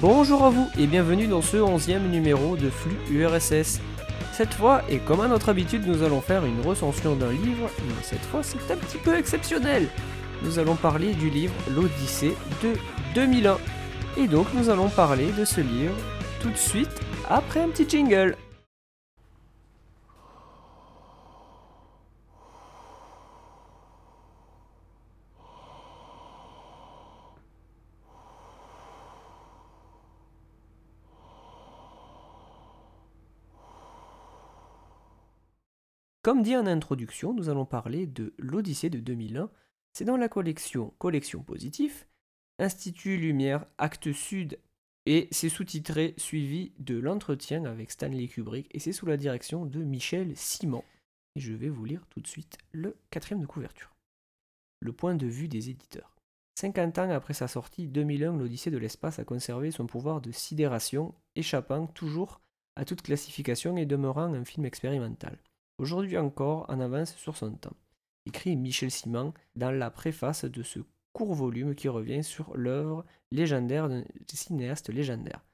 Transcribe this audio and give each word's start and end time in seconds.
Bonjour 0.00 0.44
à 0.44 0.50
vous 0.50 0.68
et 0.76 0.86
bienvenue 0.88 1.28
dans 1.28 1.40
ce 1.40 1.56
11e 1.56 2.10
numéro 2.10 2.56
de 2.56 2.68
Flux 2.68 2.96
URSS. 3.10 3.80
Cette 4.38 4.54
fois, 4.54 4.82
et 4.88 4.98
comme 4.98 5.20
à 5.20 5.26
notre 5.26 5.48
habitude, 5.48 5.84
nous 5.84 6.04
allons 6.04 6.20
faire 6.20 6.44
une 6.44 6.60
recension 6.60 7.16
d'un 7.16 7.32
livre, 7.32 7.68
mais 7.88 8.02
cette 8.02 8.24
fois 8.26 8.44
c'est 8.44 8.72
un 8.72 8.76
petit 8.76 8.98
peu 8.98 9.16
exceptionnel. 9.16 9.88
Nous 10.44 10.60
allons 10.60 10.76
parler 10.76 11.12
du 11.14 11.28
livre 11.28 11.52
L'Odyssée 11.68 12.36
de 12.62 12.74
2001. 13.16 13.58
Et 14.16 14.28
donc 14.28 14.46
nous 14.54 14.70
allons 14.70 14.90
parler 14.90 15.32
de 15.32 15.44
ce 15.44 15.60
livre 15.60 15.96
tout 16.40 16.50
de 16.50 16.56
suite 16.56 17.00
après 17.28 17.62
un 17.62 17.68
petit 17.68 17.88
jingle. 17.88 18.36
Comme 36.28 36.42
dit 36.42 36.58
en 36.58 36.66
introduction, 36.66 37.32
nous 37.32 37.48
allons 37.48 37.64
parler 37.64 38.06
de 38.06 38.34
l'Odyssée 38.36 38.90
de 38.90 39.00
2001. 39.00 39.50
C'est 39.94 40.04
dans 40.04 40.18
la 40.18 40.28
collection 40.28 40.92
Collection 40.98 41.42
Positif, 41.42 42.06
Institut 42.58 43.16
Lumière, 43.16 43.64
Acte 43.78 44.12
Sud, 44.12 44.58
et 45.06 45.28
c'est 45.30 45.48
sous-titré 45.48 46.12
suivi 46.18 46.74
de 46.80 46.98
l'entretien 46.98 47.64
avec 47.64 47.90
Stanley 47.90 48.28
Kubrick, 48.28 48.68
et 48.72 48.78
c'est 48.78 48.92
sous 48.92 49.06
la 49.06 49.16
direction 49.16 49.64
de 49.64 49.82
Michel 49.82 50.36
Simon. 50.36 50.84
Et 51.34 51.40
je 51.40 51.54
vais 51.54 51.70
vous 51.70 51.86
lire 51.86 52.04
tout 52.10 52.20
de 52.20 52.26
suite 52.26 52.58
le 52.72 52.98
quatrième 53.08 53.40
de 53.40 53.46
couverture. 53.46 53.96
Le 54.80 54.92
point 54.92 55.14
de 55.14 55.26
vue 55.26 55.48
des 55.48 55.70
éditeurs. 55.70 56.14
50 56.60 56.98
ans 56.98 57.10
après 57.10 57.32
sa 57.32 57.48
sortie, 57.48 57.88
2001, 57.88 58.36
l'Odyssée 58.36 58.70
de 58.70 58.76
l'espace 58.76 59.18
a 59.18 59.24
conservé 59.24 59.70
son 59.70 59.86
pouvoir 59.86 60.20
de 60.20 60.30
sidération, 60.30 61.14
échappant 61.36 61.86
toujours 61.86 62.42
à 62.76 62.84
toute 62.84 63.00
classification 63.00 63.78
et 63.78 63.86
demeurant 63.86 64.34
un 64.34 64.44
film 64.44 64.66
expérimental 64.66 65.38
aujourd'hui 65.78 66.18
encore 66.18 66.66
en 66.68 66.80
avance 66.80 67.14
sur 67.16 67.36
son 67.36 67.52
temps, 67.52 67.76
écrit 68.26 68.56
Michel 68.56 68.90
Simon 68.90 69.32
dans 69.56 69.70
la 69.70 69.90
préface 69.90 70.44
de 70.44 70.62
ce 70.62 70.80
court 71.12 71.34
volume 71.34 71.74
qui 71.74 71.88
revient 71.88 72.22
sur 72.22 72.56
l'œuvre 72.56 73.04
légendaire 73.32 73.88
d'un 73.88 74.04
cinéaste 74.32 74.90
légendaire. 74.90 75.44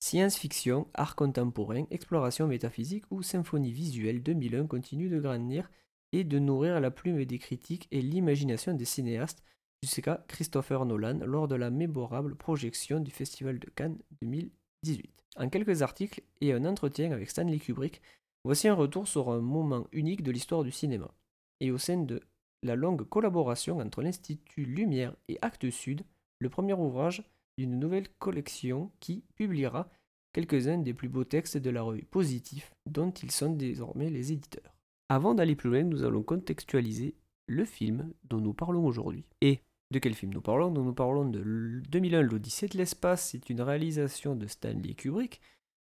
Science-fiction, 0.00 0.88
art 0.94 1.14
contemporain, 1.14 1.84
exploration 1.90 2.48
métaphysique 2.48 3.04
ou 3.10 3.22
symphonie 3.22 3.72
visuelle 3.72 4.22
2001 4.22 4.66
continue 4.66 5.08
de 5.08 5.20
grandir 5.20 5.70
et 6.12 6.24
de 6.24 6.38
nourrir 6.38 6.80
la 6.80 6.90
plume 6.90 7.24
des 7.24 7.38
critiques 7.38 7.88
et 7.90 8.02
l'imagination 8.02 8.74
des 8.74 8.84
cinéastes 8.84 9.42
jusqu'à 9.82 10.24
Christopher 10.28 10.84
Nolan 10.84 11.20
lors 11.24 11.48
de 11.48 11.54
la 11.54 11.70
mémorable 11.70 12.36
projection 12.36 13.00
du 13.00 13.10
Festival 13.10 13.58
de 13.58 13.70
Cannes 13.70 13.98
2018. 14.20 15.10
En 15.36 15.48
quelques 15.48 15.82
articles 15.82 16.22
et 16.40 16.52
un 16.52 16.64
entretien 16.64 17.12
avec 17.12 17.30
Stanley 17.30 17.58
Kubrick, 17.58 18.02
Voici 18.44 18.68
un 18.68 18.74
retour 18.74 19.06
sur 19.06 19.30
un 19.30 19.40
moment 19.40 19.86
unique 19.92 20.22
de 20.22 20.32
l'histoire 20.32 20.64
du 20.64 20.72
cinéma, 20.72 21.14
et 21.60 21.70
au 21.70 21.78
sein 21.78 21.98
de 21.98 22.20
la 22.62 22.74
longue 22.74 23.08
collaboration 23.08 23.78
entre 23.78 24.02
l'Institut 24.02 24.64
Lumière 24.64 25.14
et 25.28 25.38
Actes 25.42 25.70
Sud, 25.70 26.02
le 26.40 26.48
premier 26.48 26.74
ouvrage 26.74 27.22
d'une 27.56 27.78
nouvelle 27.78 28.08
collection 28.18 28.90
qui 29.00 29.24
publiera 29.36 29.88
quelques-uns 30.32 30.78
des 30.78 30.94
plus 30.94 31.08
beaux 31.08 31.24
textes 31.24 31.56
de 31.56 31.70
la 31.70 31.82
revue 31.82 32.04
Positif 32.04 32.72
dont 32.86 33.10
ils 33.10 33.30
sont 33.30 33.50
désormais 33.50 34.10
les 34.10 34.32
éditeurs. 34.32 34.74
Avant 35.08 35.34
d'aller 35.34 35.54
plus 35.54 35.70
loin, 35.70 35.84
nous 35.84 36.04
allons 36.04 36.22
contextualiser 36.22 37.14
le 37.46 37.64
film 37.64 38.12
dont 38.24 38.40
nous 38.40 38.54
parlons 38.54 38.86
aujourd'hui. 38.86 39.24
Et 39.40 39.60
de 39.90 39.98
quel 39.98 40.14
film 40.14 40.32
nous 40.32 40.40
parlons? 40.40 40.70
Nous 40.70 40.94
parlons 40.94 41.28
de 41.28 41.82
2001 41.90 42.22
L'Odyssée 42.22 42.68
de 42.68 42.78
l'espace, 42.78 43.28
c'est 43.28 43.50
une 43.50 43.60
réalisation 43.60 44.34
de 44.34 44.46
Stanley 44.46 44.94
Kubrick, 44.94 45.40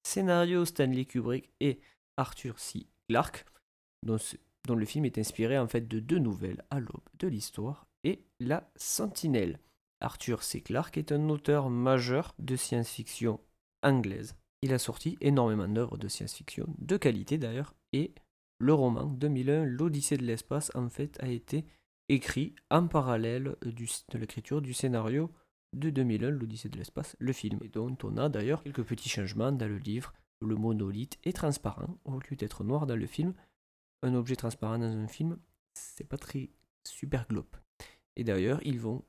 scénario 0.03 0.65
Stanley 0.65 1.05
Kubrick 1.05 1.51
et 1.61 1.81
Arthur 2.19 2.59
C. 2.59 2.87
Clarke, 3.09 3.47
dont, 4.05 4.19
le 4.69 4.85
film 4.85 5.05
est 5.05 5.19
inspiré 5.19 5.57
en 5.57 5.69
fait 5.69 5.89
de 5.89 6.01
deux 6.01 6.19
nouvelles 6.19 6.65
à 6.69 6.81
l'aube 6.81 7.09
de 7.19 7.29
l'histoire 7.29 7.87
et 8.05 8.25
La 8.41 8.71
Sentinelle. 8.77 9.61
Arthur 10.01 10.43
C. 10.43 10.61
Clarke 10.61 10.99
est 10.99 11.13
un 11.13 11.29
auteur 11.29 11.71
majeur 11.71 12.35
de 12.39 12.57
science-fiction 12.57 13.41
anglaise. 13.83 14.35
Il 14.63 14.75
a 14.75 14.79
sorti 14.79 15.17
énormément 15.21 15.69
d'œuvres 15.69 15.97
de 15.97 16.09
science-fiction, 16.09 16.67
de 16.79 16.97
qualité 16.97 17.39
d'ailleurs, 17.39 17.75
et 17.93 18.13
le 18.59 18.75
roman 18.75 19.05
2001, 19.05 19.65
L'Odyssée 19.65 20.17
de 20.17 20.25
l'espace, 20.25 20.73
en 20.75 20.89
fait, 20.89 21.17
a 21.23 21.29
été 21.29 21.65
écrit 22.09 22.55
en 22.71 22.89
parallèle 22.89 23.55
de 23.63 24.19
l'écriture 24.19 24.61
du 24.61 24.75
scénario 24.75 25.31
de 25.73 25.91
2001, 25.91 26.31
L'Odyssée 26.31 26.69
de 26.69 26.77
l'espace, 26.77 27.15
le 27.21 27.33
film, 27.33 27.61
et 27.63 27.69
dont 27.69 27.97
on 28.03 28.17
a 28.17 28.29
d'ailleurs 28.29 28.65
quelques 28.65 28.83
petits 28.83 29.09
changements 29.09 29.53
dans 29.53 29.69
le 29.69 29.79
livre 29.79 30.13
le 30.41 30.57
monolithe 30.57 31.19
est 31.25 31.37
transparent 31.37 31.99
au 32.05 32.19
lieu 32.19 32.37
d'être 32.37 32.65
noir 32.65 32.87
dans 32.87 32.97
le 32.97 33.07
film. 33.07 33.35
Un 34.03 34.15
objet 34.15 34.37
transparent 34.37 34.79
dans 34.79 34.97
un 34.97 35.09
film, 35.09 35.39
c'est 35.75 36.09
pas 36.09 36.19
très 36.19 36.51
super 36.87 37.27
globe. 37.27 37.49
Et 38.17 38.25
d'ailleurs, 38.25 38.61
ils 38.65 38.81
vont 38.81 39.05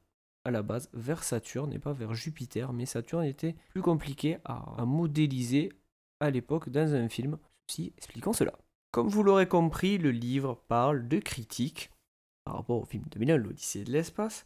à 0.45 0.51
la 0.51 0.63
base 0.63 0.89
vers 0.93 1.23
Saturne 1.23 1.73
et 1.73 1.79
pas 1.79 1.93
vers 1.93 2.13
Jupiter, 2.13 2.73
mais 2.73 2.85
Saturne 2.85 3.25
était 3.25 3.55
plus 3.69 3.81
compliqué 3.81 4.37
à, 4.45 4.85
modéliser 4.85 5.71
à 6.19 6.29
l'époque 6.29 6.69
dans 6.69 6.93
un 6.93 7.09
film. 7.09 7.37
Si, 7.67 7.93
expliquons 7.97 8.33
cela. 8.33 8.53
Comme 8.91 9.07
vous 9.07 9.21
l'aurez 9.21 9.47
compris, 9.47 9.97
le 9.97 10.11
livre 10.11 10.63
parle 10.67 11.07
de 11.07 11.19
critique 11.19 11.91
par 12.45 12.55
rapport 12.55 12.81
au 12.81 12.85
film 12.85 13.03
2001, 13.11 13.37
l'Odyssée 13.37 13.83
de 13.83 13.91
l'espace. 13.91 14.45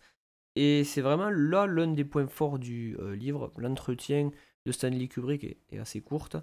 Et 0.56 0.84
c'est 0.84 1.02
vraiment 1.02 1.30
là 1.30 1.66
l'un 1.66 1.88
des 1.88 2.04
points 2.04 2.28
forts 2.28 2.60
du 2.60 2.98
euh, 3.00 3.16
livre. 3.16 3.54
L'entretien 3.58 4.30
de 4.66 4.72
Stanley 4.72 5.08
Kubrick 5.08 5.44
est 5.44 5.80
assez 5.80 6.02
courte. 6.02 6.38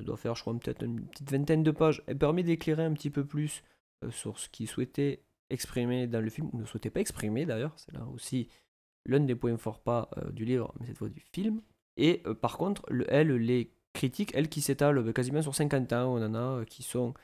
Doit 0.00 0.16
faire, 0.16 0.34
je 0.34 0.42
crois, 0.42 0.54
peut-être 0.58 0.82
une 0.84 1.06
petite 1.06 1.30
vingtaine 1.30 1.62
de 1.62 1.70
pages. 1.70 2.02
Elle 2.06 2.18
permet 2.18 2.42
d'éclairer 2.42 2.84
un 2.84 2.92
petit 2.92 3.10
peu 3.10 3.24
plus 3.24 3.62
euh, 4.04 4.10
sur 4.10 4.38
ce 4.38 4.48
qu'il 4.48 4.68
souhaitait 4.68 5.22
exprimer 5.48 6.06
dans 6.06 6.20
le 6.20 6.28
film, 6.28 6.50
ou 6.52 6.58
ne 6.58 6.64
souhaitait 6.66 6.90
pas 6.90 7.00
exprimer 7.00 7.46
d'ailleurs. 7.46 7.72
C'est 7.76 7.92
là 7.92 8.06
aussi 8.06 8.48
l'un 9.06 9.20
des 9.20 9.34
points 9.34 9.56
forts 9.56 9.80
pas 9.80 10.10
euh, 10.18 10.30
du 10.32 10.44
livre, 10.44 10.74
mais 10.78 10.86
cette 10.86 10.98
fois 10.98 11.08
du 11.08 11.20
film. 11.20 11.62
Et 11.96 12.22
euh, 12.26 12.34
par 12.34 12.58
contre, 12.58 12.84
le, 12.90 13.10
elle, 13.10 13.28
les 13.28 13.72
critiques, 13.94 14.32
elles 14.34 14.50
qui 14.50 14.60
s'étalent 14.60 15.02
bah, 15.02 15.12
quasiment 15.12 15.40
sur 15.40 15.54
50 15.54 15.92
ans, 15.94 16.14
on 16.14 16.22
en 16.22 16.34
a 16.34 16.64
qui 16.66 16.82
sont 16.82 17.14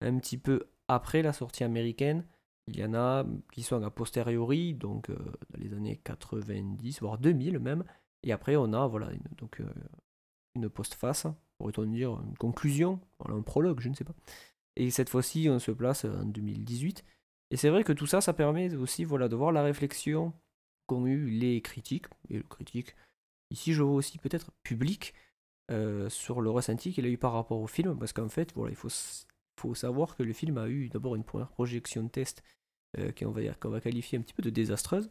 un 0.00 0.18
petit 0.18 0.38
peu 0.38 0.64
après 0.88 1.22
la 1.22 1.32
sortie 1.32 1.62
américaine. 1.62 2.26
Il 2.66 2.76
y 2.76 2.84
en 2.84 2.94
a 2.94 3.24
qui 3.52 3.62
sont 3.62 3.80
a 3.84 3.90
posteriori, 3.90 4.74
donc 4.74 5.08
dans 5.10 5.58
les 5.58 5.72
années 5.72 6.00
90, 6.02 7.00
voire 7.00 7.18
2000 7.18 7.60
même. 7.60 7.84
Et 8.24 8.32
après, 8.32 8.56
on 8.56 8.72
a 8.72 8.88
voilà, 8.88 9.12
une, 9.12 9.22
donc, 9.36 9.62
une 10.56 10.68
postface 10.68 11.28
pourrait-on 11.58 11.86
dire, 11.86 12.20
une 12.22 12.36
conclusion, 12.36 13.00
un 13.26 13.42
prologue, 13.42 13.80
je 13.80 13.88
ne 13.88 13.94
sais 13.94 14.04
pas. 14.04 14.14
Et 14.76 14.90
cette 14.90 15.08
fois-ci, 15.08 15.48
on 15.50 15.58
se 15.58 15.70
place 15.70 16.04
en 16.04 16.24
2018. 16.24 17.04
Et 17.50 17.56
c'est 17.56 17.70
vrai 17.70 17.84
que 17.84 17.92
tout 17.92 18.06
ça, 18.06 18.20
ça 18.20 18.32
permet 18.32 18.74
aussi 18.74 19.04
voilà, 19.04 19.28
de 19.28 19.36
voir 19.36 19.52
la 19.52 19.62
réflexion 19.62 20.32
qu'ont 20.86 21.06
eu 21.06 21.26
les 21.26 21.60
critiques, 21.62 22.06
et 22.28 22.36
le 22.36 22.42
critique, 22.42 22.94
ici 23.50 23.72
je 23.72 23.82
vois 23.82 23.94
aussi 23.94 24.18
peut-être 24.18 24.50
public, 24.62 25.14
euh, 25.70 26.08
sur 26.08 26.40
le 26.40 26.50
ressenti 26.50 26.92
qu'il 26.92 27.06
a 27.06 27.08
eu 27.08 27.18
par 27.18 27.32
rapport 27.32 27.60
au 27.60 27.66
film, 27.66 27.98
parce 27.98 28.12
qu'en 28.12 28.28
fait, 28.28 28.52
voilà, 28.54 28.70
il 28.72 28.76
faut, 28.76 28.88
savoir 29.74 30.14
que 30.16 30.22
le 30.22 30.32
film 30.32 30.58
a 30.58 30.68
eu 30.68 30.88
d'abord 30.88 31.16
une 31.16 31.24
première 31.24 31.50
projection 31.50 32.08
test 32.08 32.44
euh, 32.98 33.10
qu'on 33.12 33.30
va, 33.30 33.42
qu'on 33.54 33.70
va 33.70 33.80
qualifier 33.80 34.18
un 34.18 34.22
petit 34.22 34.34
peu 34.34 34.42
de 34.42 34.50
désastreuse. 34.50 35.10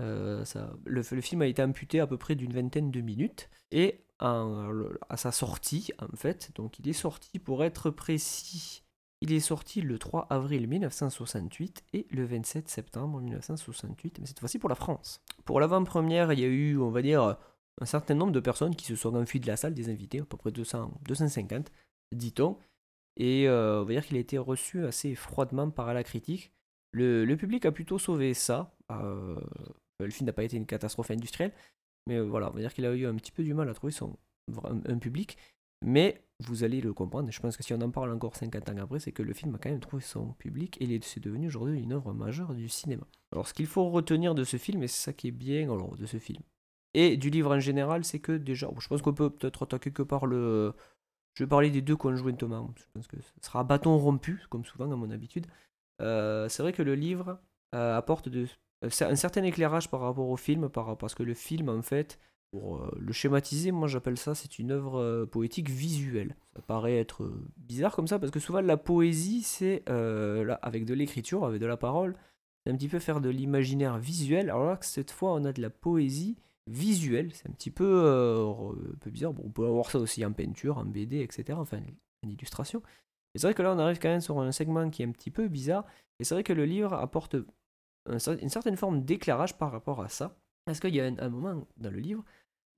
Euh, 0.00 0.44
le, 0.84 1.02
film 1.02 1.42
a 1.42 1.46
été 1.46 1.62
amputé 1.62 2.00
à 2.00 2.06
peu 2.06 2.16
près 2.16 2.34
d'une 2.34 2.52
vingtaine 2.52 2.90
de 2.90 3.00
minutes, 3.00 3.50
et 3.70 4.04
à 4.18 5.16
sa 5.16 5.32
sortie, 5.32 5.90
en 5.98 6.16
fait. 6.16 6.52
Donc 6.54 6.78
il 6.78 6.88
est 6.88 6.92
sorti, 6.92 7.38
pour 7.40 7.64
être 7.64 7.90
précis, 7.90 8.82
il 9.20 9.32
est 9.32 9.40
sorti 9.40 9.80
le 9.80 9.98
3 9.98 10.26
avril 10.30 10.68
1968 10.68 11.84
et 11.92 12.06
le 12.10 12.24
27 12.24 12.68
septembre 12.68 13.20
1968, 13.20 14.18
mais 14.20 14.26
cette 14.26 14.40
fois-ci 14.40 14.58
pour 14.58 14.68
la 14.68 14.74
France. 14.74 15.20
Pour 15.44 15.60
l'avant-première, 15.60 16.32
il 16.32 16.40
y 16.40 16.44
a 16.44 16.48
eu, 16.48 16.78
on 16.78 16.90
va 16.90 17.02
dire, 17.02 17.36
un 17.80 17.86
certain 17.86 18.14
nombre 18.14 18.32
de 18.32 18.40
personnes 18.40 18.76
qui 18.76 18.86
se 18.86 18.96
sont 18.96 19.14
enfuies 19.16 19.40
de 19.40 19.46
la 19.46 19.56
salle, 19.56 19.74
des 19.74 19.88
invités, 19.88 20.20
à 20.20 20.24
peu 20.24 20.36
près 20.36 20.52
200, 20.52 20.92
250, 21.06 21.70
dit-on. 22.12 22.58
Et 23.16 23.48
euh, 23.48 23.82
on 23.82 23.84
va 23.84 23.92
dire 23.92 24.06
qu'il 24.06 24.16
a 24.16 24.20
été 24.20 24.38
reçu 24.38 24.84
assez 24.84 25.14
froidement 25.14 25.70
par 25.70 25.92
la 25.94 26.02
critique. 26.02 26.52
Le, 26.92 27.34
public 27.36 27.64
a 27.64 27.72
plutôt 27.72 27.98
sauvé 27.98 28.34
ça. 28.34 28.74
Euh, 28.90 29.40
le 30.00 30.10
film 30.10 30.26
n'a 30.26 30.32
pas 30.32 30.44
été 30.44 30.56
une 30.56 30.66
catastrophe 30.66 31.10
industrielle, 31.10 31.52
mais 32.06 32.16
euh, 32.16 32.22
voilà, 32.22 32.50
on 32.50 32.54
va 32.54 32.60
dire 32.60 32.72
qu'il 32.72 32.86
a 32.86 32.94
eu 32.94 33.06
un 33.06 33.14
petit 33.14 33.32
peu 33.32 33.42
du 33.42 33.54
mal 33.54 33.68
à 33.68 33.74
trouver 33.74 33.92
son, 33.92 34.16
un, 34.64 34.98
public. 34.98 35.36
Mais 35.84 36.24
vous 36.40 36.64
allez 36.64 36.80
le 36.80 36.92
comprendre, 36.92 37.30
je 37.30 37.40
pense 37.40 37.56
que 37.56 37.62
si 37.62 37.74
on 37.74 37.80
en 37.80 37.90
parle 37.90 38.12
encore 38.12 38.36
50 38.36 38.68
ans 38.68 38.76
après, 38.78 39.00
c'est 39.00 39.12
que 39.12 39.22
le 39.22 39.32
film 39.34 39.54
a 39.54 39.58
quand 39.58 39.70
même 39.70 39.80
trouvé 39.80 40.02
son 40.02 40.32
public 40.34 40.80
et 40.80 41.00
c'est 41.02 41.20
devenu 41.20 41.48
aujourd'hui 41.48 41.80
une 41.80 41.92
œuvre 41.92 42.12
majeure 42.12 42.54
du 42.54 42.68
cinéma. 42.68 43.06
Alors 43.32 43.48
ce 43.48 43.54
qu'il 43.54 43.66
faut 43.66 43.90
retenir 43.90 44.34
de 44.34 44.44
ce 44.44 44.56
film, 44.56 44.82
et 44.82 44.88
c'est 44.88 45.04
ça 45.04 45.12
qui 45.12 45.28
est 45.28 45.32
bien 45.32 45.64
alors, 45.64 45.96
de 45.96 46.06
ce 46.06 46.18
film, 46.18 46.42
et 46.94 47.16
du 47.16 47.30
livre 47.30 47.54
en 47.54 47.60
général, 47.60 48.04
c'est 48.04 48.20
que 48.20 48.32
déjà, 48.32 48.70
je 48.78 48.88
pense 48.88 49.02
qu'on 49.02 49.14
peut 49.14 49.30
peut-être 49.30 49.64
attaquer 49.64 49.92
que 49.92 50.02
par 50.02 50.26
le... 50.26 50.74
Je 51.34 51.44
vais 51.44 51.48
parler 51.48 51.70
des 51.70 51.80
deux 51.80 51.96
conjointement, 51.96 52.72
je 52.76 52.84
pense 52.92 53.06
que 53.06 53.16
ce 53.20 53.32
sera 53.40 53.64
bâton 53.64 53.96
rompu, 53.96 54.42
comme 54.50 54.64
souvent 54.64 54.90
à 54.90 54.96
mon 54.96 55.10
habitude. 55.10 55.46
Euh, 56.02 56.48
c'est 56.48 56.62
vrai 56.62 56.74
que 56.74 56.82
le 56.82 56.94
livre 56.94 57.40
euh, 57.74 57.96
apporte 57.96 58.28
de, 58.28 58.42
euh, 58.42 58.46
un 58.82 59.16
certain 59.16 59.42
éclairage 59.44 59.90
par 59.90 60.00
rapport 60.00 60.28
au 60.28 60.36
film, 60.36 60.68
par, 60.68 60.96
parce 60.98 61.14
que 61.14 61.22
le 61.22 61.34
film, 61.34 61.68
en 61.68 61.82
fait, 61.82 62.18
pour 62.50 62.84
le 62.98 63.12
schématiser, 63.12 63.72
moi 63.72 63.88
j'appelle 63.88 64.18
ça, 64.18 64.34
c'est 64.34 64.58
une 64.58 64.72
œuvre 64.72 65.24
poétique 65.24 65.70
visuelle. 65.70 66.36
Ça 66.54 66.62
paraît 66.62 66.98
être 66.98 67.30
bizarre 67.56 67.94
comme 67.94 68.06
ça, 68.08 68.18
parce 68.18 68.30
que 68.30 68.40
souvent 68.40 68.60
la 68.60 68.76
poésie, 68.76 69.42
c'est 69.42 69.82
là, 69.88 70.58
avec 70.62 70.84
de 70.84 70.94
l'écriture, 70.94 71.44
avec 71.44 71.60
de 71.60 71.66
la 71.66 71.76
parole, 71.76 72.14
c'est 72.64 72.72
un 72.72 72.76
petit 72.76 72.88
peu 72.88 72.98
faire 72.98 73.20
de 73.20 73.30
l'imaginaire 73.30 73.98
visuel. 73.98 74.50
Alors 74.50 74.66
là, 74.66 74.78
cette 74.82 75.10
fois, 75.10 75.32
on 75.32 75.44
a 75.44 75.52
de 75.52 75.62
la 75.62 75.70
poésie 75.70 76.36
visuelle, 76.68 77.30
c'est 77.32 77.48
un 77.48 77.52
petit 77.52 77.70
peu, 77.70 78.06
un 78.06 78.98
peu 79.00 79.10
bizarre. 79.10 79.32
Bon, 79.32 79.44
on 79.46 79.50
peut 79.50 79.66
avoir 79.66 79.90
ça 79.90 79.98
aussi 79.98 80.24
en 80.24 80.32
peinture, 80.32 80.78
en 80.78 80.84
BD, 80.84 81.20
etc. 81.20 81.58
Enfin, 81.60 81.80
en 82.24 82.28
illustration. 82.28 82.82
Et 83.34 83.38
c'est 83.38 83.46
vrai 83.46 83.54
que 83.54 83.62
là, 83.62 83.72
on 83.72 83.78
arrive 83.78 83.98
quand 83.98 84.10
même 84.10 84.20
sur 84.20 84.38
un 84.40 84.52
segment 84.52 84.90
qui 84.90 85.02
est 85.02 85.06
un 85.06 85.10
petit 85.10 85.30
peu 85.30 85.48
bizarre. 85.48 85.86
Et 86.20 86.24
c'est 86.24 86.34
vrai 86.34 86.44
que 86.44 86.52
le 86.52 86.66
livre 86.66 86.92
apporte 86.92 87.36
une 88.06 88.48
certaine 88.48 88.76
forme 88.76 89.04
d'éclairage 89.04 89.56
par 89.56 89.72
rapport 89.72 90.02
à 90.02 90.08
ça. 90.08 90.36
Parce 90.64 90.80
qu'il 90.80 90.94
y 90.94 91.00
a 91.00 91.06
un, 91.06 91.28
moment 91.28 91.66
dans 91.76 91.90
le 91.90 91.98
livre 91.98 92.24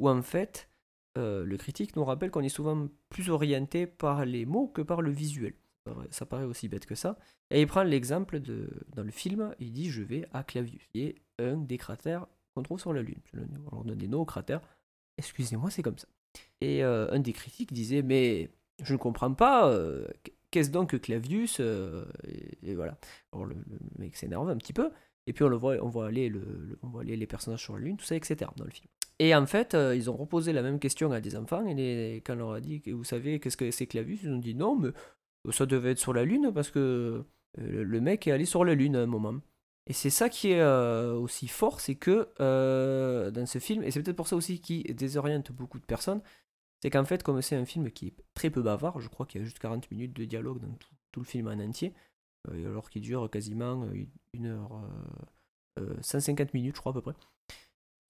où, 0.00 0.08
en 0.08 0.22
fait, 0.22 0.70
euh, 1.18 1.44
le 1.44 1.56
critique 1.56 1.96
nous 1.96 2.04
rappelle 2.04 2.30
qu'on 2.30 2.42
est 2.42 2.48
souvent 2.48 2.88
plus 3.08 3.30
orienté 3.30 3.86
par 3.86 4.24
les 4.24 4.46
mots 4.46 4.68
que 4.68 4.82
par 4.82 5.02
le 5.02 5.10
visuel. 5.10 5.54
Ça 6.10 6.24
paraît 6.24 6.44
aussi 6.44 6.68
bête 6.68 6.86
que 6.86 6.94
ça. 6.94 7.18
Et 7.50 7.60
il 7.60 7.66
prend 7.66 7.82
l'exemple 7.82 8.40
de 8.40 8.70
dans 8.96 9.02
le 9.02 9.10
film, 9.10 9.54
il 9.58 9.70
dit 9.70 9.90
Je 9.90 10.02
vais 10.02 10.26
à 10.32 10.42
Clavius, 10.42 10.86
qui 10.86 11.02
est 11.02 11.16
un 11.38 11.58
des 11.58 11.76
cratères 11.76 12.26
qu'on 12.54 12.62
trouve 12.62 12.80
sur 12.80 12.94
la 12.94 13.02
Lune. 13.02 13.20
On 13.70 13.76
leur 13.76 13.84
donne 13.84 13.98
des 13.98 14.08
noms 14.08 14.22
aux 14.22 14.24
cratères. 14.24 14.62
Excusez-moi, 15.18 15.70
c'est 15.70 15.82
comme 15.82 15.98
ça. 15.98 16.08
Et 16.62 16.82
euh, 16.82 17.12
un 17.12 17.20
des 17.20 17.34
critiques 17.34 17.74
disait 17.74 18.00
Mais 18.00 18.48
je 18.82 18.94
ne 18.94 18.98
comprends 18.98 19.34
pas, 19.34 19.68
euh, 19.68 20.08
qu'est-ce 20.50 20.70
donc 20.70 20.90
que 20.90 20.96
Clavius 20.96 21.60
et, 21.60 22.74
voilà. 22.74 22.96
Alors 23.34 23.44
le, 23.44 23.56
mec 23.98 24.16
s'énerve 24.16 24.48
un 24.48 24.56
petit 24.56 24.72
peu, 24.72 24.90
et 25.26 25.32
puis 25.32 25.44
on 25.44 25.48
le 25.48 25.56
voit, 25.56 25.76
on 25.82 25.88
voit 25.88 26.06
aller, 26.06 26.30
les 27.02 27.26
personnages 27.26 27.62
sur 27.62 27.74
la 27.74 27.80
lune, 27.80 27.96
tout 27.96 28.04
ça, 28.04 28.16
etc. 28.16 28.50
dans 28.56 28.64
le 28.64 28.70
film. 28.70 28.86
Et 29.18 29.34
en 29.34 29.46
fait, 29.46 29.74
euh, 29.74 29.94
ils 29.94 30.10
ont 30.10 30.16
reposé 30.16 30.52
la 30.52 30.62
même 30.62 30.78
question 30.78 31.12
à 31.12 31.20
des 31.20 31.36
enfants, 31.36 31.64
et 31.66 32.22
quand 32.24 32.34
on 32.34 32.38
leur 32.38 32.52
a 32.52 32.60
dit, 32.60 32.82
vous 32.90 33.04
savez, 33.04 33.40
qu'est-ce 33.40 33.56
que 33.56 33.70
c'est 33.70 33.86
Clavius 33.86 34.22
Ils 34.24 34.30
ont 34.30 34.38
dit 34.38 34.54
non, 34.54 34.76
mais 34.76 34.90
ça 35.52 35.66
devait 35.66 35.92
être 35.92 35.98
sur 35.98 36.12
la 36.12 36.24
lune, 36.24 36.50
parce 36.52 36.70
que 36.70 36.80
euh, 36.80 37.24
le 37.84 38.00
mec 38.00 38.26
est 38.26 38.32
allé 38.32 38.44
sur 38.44 38.64
la 38.64 38.74
lune 38.74 38.96
à 38.96 39.02
un 39.02 39.06
moment. 39.06 39.34
Et 39.86 39.92
c'est 39.92 40.10
ça 40.10 40.30
qui 40.30 40.52
est 40.52 40.64
aussi 40.64 41.46
fort, 41.46 41.78
c'est 41.80 41.94
que 41.94 42.28
dans 43.30 43.46
ce 43.46 43.58
film, 43.58 43.82
et 43.82 43.90
c'est 43.90 44.02
peut-être 44.02 44.16
pour 44.16 44.28
ça 44.28 44.36
aussi 44.36 44.60
qui 44.60 44.82
désoriente 44.84 45.52
beaucoup 45.52 45.78
de 45.78 45.84
personnes, 45.84 46.22
c'est 46.84 46.90
qu'en 46.90 47.06
fait, 47.06 47.22
comme 47.22 47.40
c'est 47.40 47.56
un 47.56 47.64
film 47.64 47.90
qui 47.90 48.08
est 48.08 48.14
très 48.34 48.50
peu 48.50 48.60
bavard, 48.60 49.00
je 49.00 49.08
crois 49.08 49.24
qu'il 49.24 49.40
y 49.40 49.42
a 49.42 49.46
juste 49.46 49.58
40 49.58 49.90
minutes 49.90 50.12
de 50.12 50.26
dialogue 50.26 50.60
dans 50.60 50.76
tout, 51.12 51.20
le 51.20 51.24
film 51.24 51.48
en 51.48 51.52
entier, 51.52 51.94
euh, 51.94 52.13
alors 52.52 52.90
qu'il 52.90 53.02
dure 53.02 53.30
quasiment 53.30 53.86
une 54.32 54.46
heure, 54.46 54.70
150 56.00 56.40
euh, 56.40 56.44
euh, 56.44 56.50
minutes, 56.54 56.76
je 56.76 56.80
crois 56.80 56.90
à 56.90 56.94
peu 56.94 57.00
près. 57.00 57.14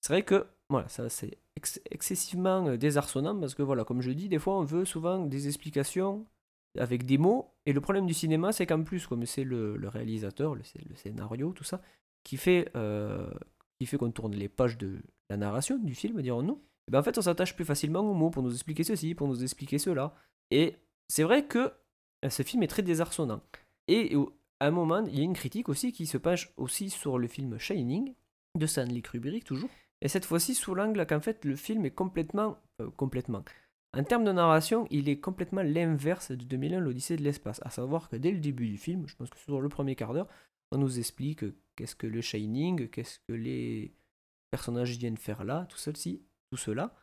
C'est 0.00 0.12
vrai 0.12 0.22
que 0.22 0.46
voilà, 0.68 0.88
ça 0.88 1.08
c'est 1.08 1.38
excessivement 1.56 2.76
désarçonnant 2.76 3.38
parce 3.38 3.54
que 3.54 3.62
voilà, 3.62 3.84
comme 3.84 4.02
je 4.02 4.10
dis, 4.10 4.28
des 4.28 4.38
fois 4.38 4.58
on 4.58 4.64
veut 4.64 4.84
souvent 4.84 5.24
des 5.24 5.46
explications 5.46 6.26
avec 6.78 7.06
des 7.06 7.18
mots, 7.18 7.54
et 7.66 7.72
le 7.72 7.80
problème 7.80 8.06
du 8.06 8.14
cinéma, 8.14 8.50
c'est 8.50 8.66
qu'en 8.66 8.82
plus, 8.82 9.06
comme 9.06 9.24
c'est 9.26 9.44
le, 9.44 9.78
réalisateur, 9.86 10.56
le, 10.56 10.62
scénario, 10.96 11.52
tout 11.52 11.62
ça, 11.62 11.80
qui 12.24 12.36
fait, 12.36 12.72
qui 13.78 13.86
fait 13.86 13.96
qu'on 13.96 14.10
tourne 14.10 14.34
les 14.34 14.48
pages 14.48 14.76
de 14.76 15.00
la 15.30 15.36
narration 15.36 15.78
du 15.78 15.94
film, 15.94 16.20
dirons-nous, 16.20 16.60
eh 16.88 16.90
ben, 16.90 16.98
en 16.98 17.02
fait 17.02 17.16
on 17.16 17.22
s'attache 17.22 17.54
plus 17.54 17.64
facilement 17.64 18.00
aux 18.00 18.14
mots 18.14 18.30
pour 18.30 18.42
nous 18.42 18.52
expliquer 18.52 18.84
ceci, 18.84 19.14
pour 19.14 19.28
nous 19.28 19.42
expliquer 19.42 19.78
cela. 19.78 20.14
Et 20.50 20.76
c'est 21.08 21.22
vrai 21.22 21.46
que 21.46 21.72
euh, 22.24 22.30
ce 22.30 22.42
film 22.42 22.62
est 22.62 22.68
très 22.68 22.82
désarçonnant. 22.82 23.40
Et 23.88 24.14
à 24.60 24.66
un 24.66 24.70
moment, 24.70 25.04
il 25.06 25.18
y 25.18 25.20
a 25.20 25.24
une 25.24 25.34
critique 25.34 25.68
aussi 25.68 25.92
qui 25.92 26.06
se 26.06 26.18
penche 26.18 26.52
aussi 26.56 26.90
sur 26.90 27.18
le 27.18 27.28
film 27.28 27.58
Shining, 27.58 28.14
de 28.58 28.66
Stanley 28.66 29.02
Kubrick 29.02 29.44
toujours. 29.44 29.70
Et 30.00 30.08
cette 30.08 30.24
fois-ci 30.24 30.54
sous 30.54 30.74
l'angle 30.74 31.06
qu'en 31.06 31.20
fait 31.20 31.44
le 31.44 31.56
film 31.56 31.84
est 31.84 31.90
complètement... 31.90 32.58
Euh, 32.80 32.90
complètement. 32.90 33.44
En 33.96 34.02
termes 34.02 34.24
de 34.24 34.32
narration, 34.32 34.86
il 34.90 35.08
est 35.08 35.20
complètement 35.20 35.62
l'inverse 35.62 36.32
de 36.32 36.44
2001, 36.44 36.80
l'Odyssée 36.80 37.16
de 37.16 37.22
l'espace. 37.22 37.60
À 37.62 37.70
savoir 37.70 38.08
que 38.08 38.16
dès 38.16 38.32
le 38.32 38.40
début 38.40 38.68
du 38.68 38.76
film, 38.76 39.06
je 39.06 39.14
pense 39.14 39.30
que 39.30 39.38
sur 39.38 39.60
le 39.60 39.68
premier 39.68 39.94
quart 39.94 40.12
d'heure, 40.12 40.28
on 40.72 40.78
nous 40.78 40.98
explique 40.98 41.44
qu'est-ce 41.76 41.94
que 41.94 42.08
le 42.08 42.20
Shining, 42.20 42.88
qu'est-ce 42.88 43.20
que 43.28 43.32
les 43.32 43.94
personnages 44.50 44.96
viennent 44.96 45.16
faire 45.16 45.44
là, 45.44 45.66
tout 45.68 45.78
ceci 45.78 46.22
cela. 46.56 46.94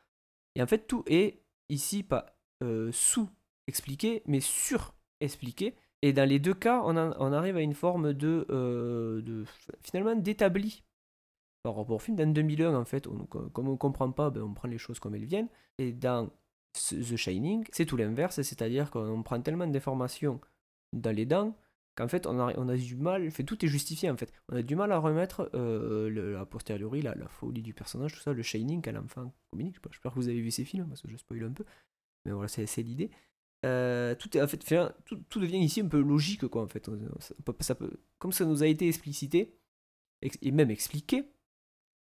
Et 0.56 0.62
en 0.62 0.68
fait, 0.68 0.88
tout 0.88 1.04
est 1.07 1.42
ici 1.69 2.04
pas 2.04 2.38
euh, 2.63 2.92
sous-expliqué, 2.92 4.24
mais 4.25 4.39
sur-expliqué. 4.39 5.75
Et 6.01 6.13
dans 6.13 6.27
les 6.27 6.39
deux 6.39 6.53
cas, 6.53 6.81
on, 6.83 6.95
arrive 6.98 7.57
à 7.57 7.62
une 7.62 7.75
forme 7.75 8.13
de, 8.13 8.45
euh, 8.50 9.21
de 9.21 9.45
finalement 9.83 10.15
d'établi 10.15 10.83
par 11.63 11.75
rapport 11.75 11.98
au 11.98 12.00
film. 12.00 12.18
Dans 12.18 12.31
2001, 12.31 12.75
en 12.75 12.86
fait, 12.86 13.07
comme 13.53 13.68
on 13.68 13.74
ne 13.74 13.77
comprend 13.77 14.12
pas, 14.12 14.31
ben, 14.31 14.42
on 14.42 14.53
prend 14.53 14.68
les 14.68 14.80
choses 14.80 15.00
comme 15.00 15.13
elles 15.13 15.25
viennent. 15.25 15.50
Et 15.77 15.92
dans 15.92 16.31
The 16.74 17.15
Shining, 17.15 17.65
c'est 17.71 17.86
tout 17.86 17.98
l'inverse, 17.98 18.42
c'est-à-dire 18.42 18.89
qu'on 18.89 19.21
prend 19.21 19.39
tellement 19.42 19.68
d'informations 19.68 20.42
dans 20.94 21.15
les 21.15 21.25
dents 21.25 21.56
qu'en 21.95 22.07
fait 22.07 22.25
on 22.25 22.39
a, 22.39 22.57
on 22.57 22.69
a 22.69 22.75
du 22.75 22.95
mal, 22.95 23.30
fait, 23.31 23.44
tout 23.44 23.63
est 23.65 23.68
justifié 23.68 24.09
en 24.09 24.18
fait. 24.18 24.31
On 24.50 24.56
a 24.56 24.62
du 24.62 24.75
mal 24.75 24.92
à 24.92 24.98
remettre 24.98 25.50
euh, 25.53 26.09
le, 26.09 26.38
a 26.38 26.45
posteriori 26.45 27.01
la, 27.01 27.15
la, 27.15 27.27
folie 27.27 27.62
du 27.62 27.74
personnage, 27.74 28.13
tout 28.13 28.21
ça, 28.21 28.33
le 28.33 28.44
Shining 28.44 28.81
qu'à 28.81 28.92
l'enfant. 28.92 29.33
J'espère 29.57 30.12
que 30.13 30.19
vous 30.19 30.30
avez 30.30 30.42
vu 30.42 30.51
ces 30.51 30.65
films 30.65 30.88
parce 30.88 31.01
que 31.01 31.09
je 31.09 31.18
spoil 31.18 31.44
un 31.44 31.51
peu, 31.51 31.65
mais 32.25 32.31
voilà, 32.31 32.48
c'est 32.48 32.81
l'idée. 32.81 33.12
Euh, 33.66 34.16
tout 34.16 34.36
est 34.36 34.42
en 34.42 34.48
fait, 34.48 34.58
tout, 35.06 35.18
tout, 35.30 35.40
devient 35.40 35.60
ici 35.60 35.81
un 35.81 35.88
peu 35.88 36.02
logique 36.02 36.48
quoi 36.48 36.63
en 36.63 36.68
fait. 36.68 36.90
Ça 37.60 37.75
peut, 37.75 38.00
comme 38.18 38.31
ça 38.31 38.46
nous 38.46 38.63
a 38.63 38.68
été 38.68 38.88
explicité 38.88 39.56
et 40.22 40.52
même 40.52 40.72
expliqué, 40.72 41.31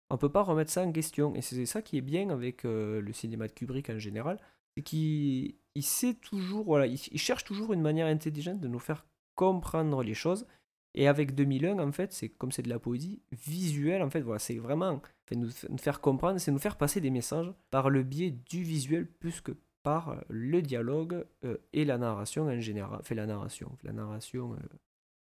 on 0.10 0.18
peut 0.18 0.32
pas 0.32 0.44
remettre 0.44 0.72
ça 0.72 0.84
en 0.84 0.92
question. 0.92 1.36
Et 1.36 1.42
c'est 1.42 1.66
ça 1.66 1.82
qui 1.82 1.98
est 1.98 2.02
bien 2.02 2.30
avec 2.30 2.66
euh, 2.66 3.02
le 3.02 3.14
cinéma 3.14 3.48
de 3.48 3.54
Kubrick 3.54 3.90
en 3.90 4.00
général, 4.00 4.40
c'est 4.76 4.84
qu'il 4.84 5.56
il 5.76 5.84
sait 5.84 6.16
toujours, 6.16 6.66
voilà, 6.66 6.88
il, 6.88 6.98
cherche 6.98 7.44
toujours 7.44 7.74
une 7.74 7.82
manière 7.82 8.08
intelligente 8.08 8.60
de 8.60 8.68
nous 8.68 8.80
faire 8.80 9.06
comprendre 9.36 10.02
les 10.04 10.16
choses. 10.16 10.48
Et 10.96 11.08
avec 11.08 11.36
2001, 11.36 11.78
en 11.78 11.92
fait, 11.92 12.12
c'est 12.12 12.30
comme 12.30 12.52
c'est 12.52 12.64
de 12.64 12.70
la 12.70 12.80
poésie 12.80 13.22
visuelle, 13.32 14.02
en 14.02 14.10
fait, 14.10 14.22
voilà, 14.22 14.40
c'est 14.40 14.58
vraiment 14.58 15.00
nous, 15.32 15.52
faire 15.78 16.02
comprendre, 16.02 16.40
c'est 16.40 16.52
nous 16.52 16.58
faire 16.58 16.78
passer 16.78 17.02
des 17.02 17.12
messages 17.12 17.54
par 17.70 17.92
le 17.92 18.02
biais 18.02 18.32
du 18.32 18.64
visuel 18.64 19.06
plus 19.06 19.42
que 19.42 19.52
par 19.88 20.22
le 20.28 20.62
dialogue 20.62 21.26
euh, 21.46 21.56
et 21.72 21.86
la 21.86 21.98
narration 21.98 22.48
en 22.48 22.60
général. 22.60 23.02
Fait 23.04 23.16
la 23.16 23.26
narration, 23.26 23.78
la 23.84 23.94
narration, 23.94 24.52
euh, 24.52 24.58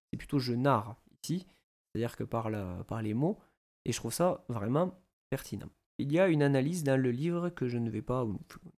c'est 0.09 0.17
plutôt 0.17 0.39
je 0.39 0.53
narre 0.53 0.95
ici, 1.21 1.45
c'est-à-dire 1.93 2.15
que 2.15 2.23
par, 2.23 2.49
les 2.49 3.13
mots, 3.13 3.37
et 3.85 3.91
je 3.91 3.97
trouve 3.99 4.11
ça 4.11 4.43
vraiment 4.49 4.99
pertinent. 5.29 5.69
Il 5.99 6.11
y 6.11 6.19
a 6.19 6.27
une 6.29 6.41
analyse 6.41 6.83
dans 6.83 6.99
le 6.99 7.11
livre 7.11 7.49
que 7.49 7.67
je 7.67 7.77
ne 7.77 7.91
vais 7.91 8.01
pas, 8.01 8.25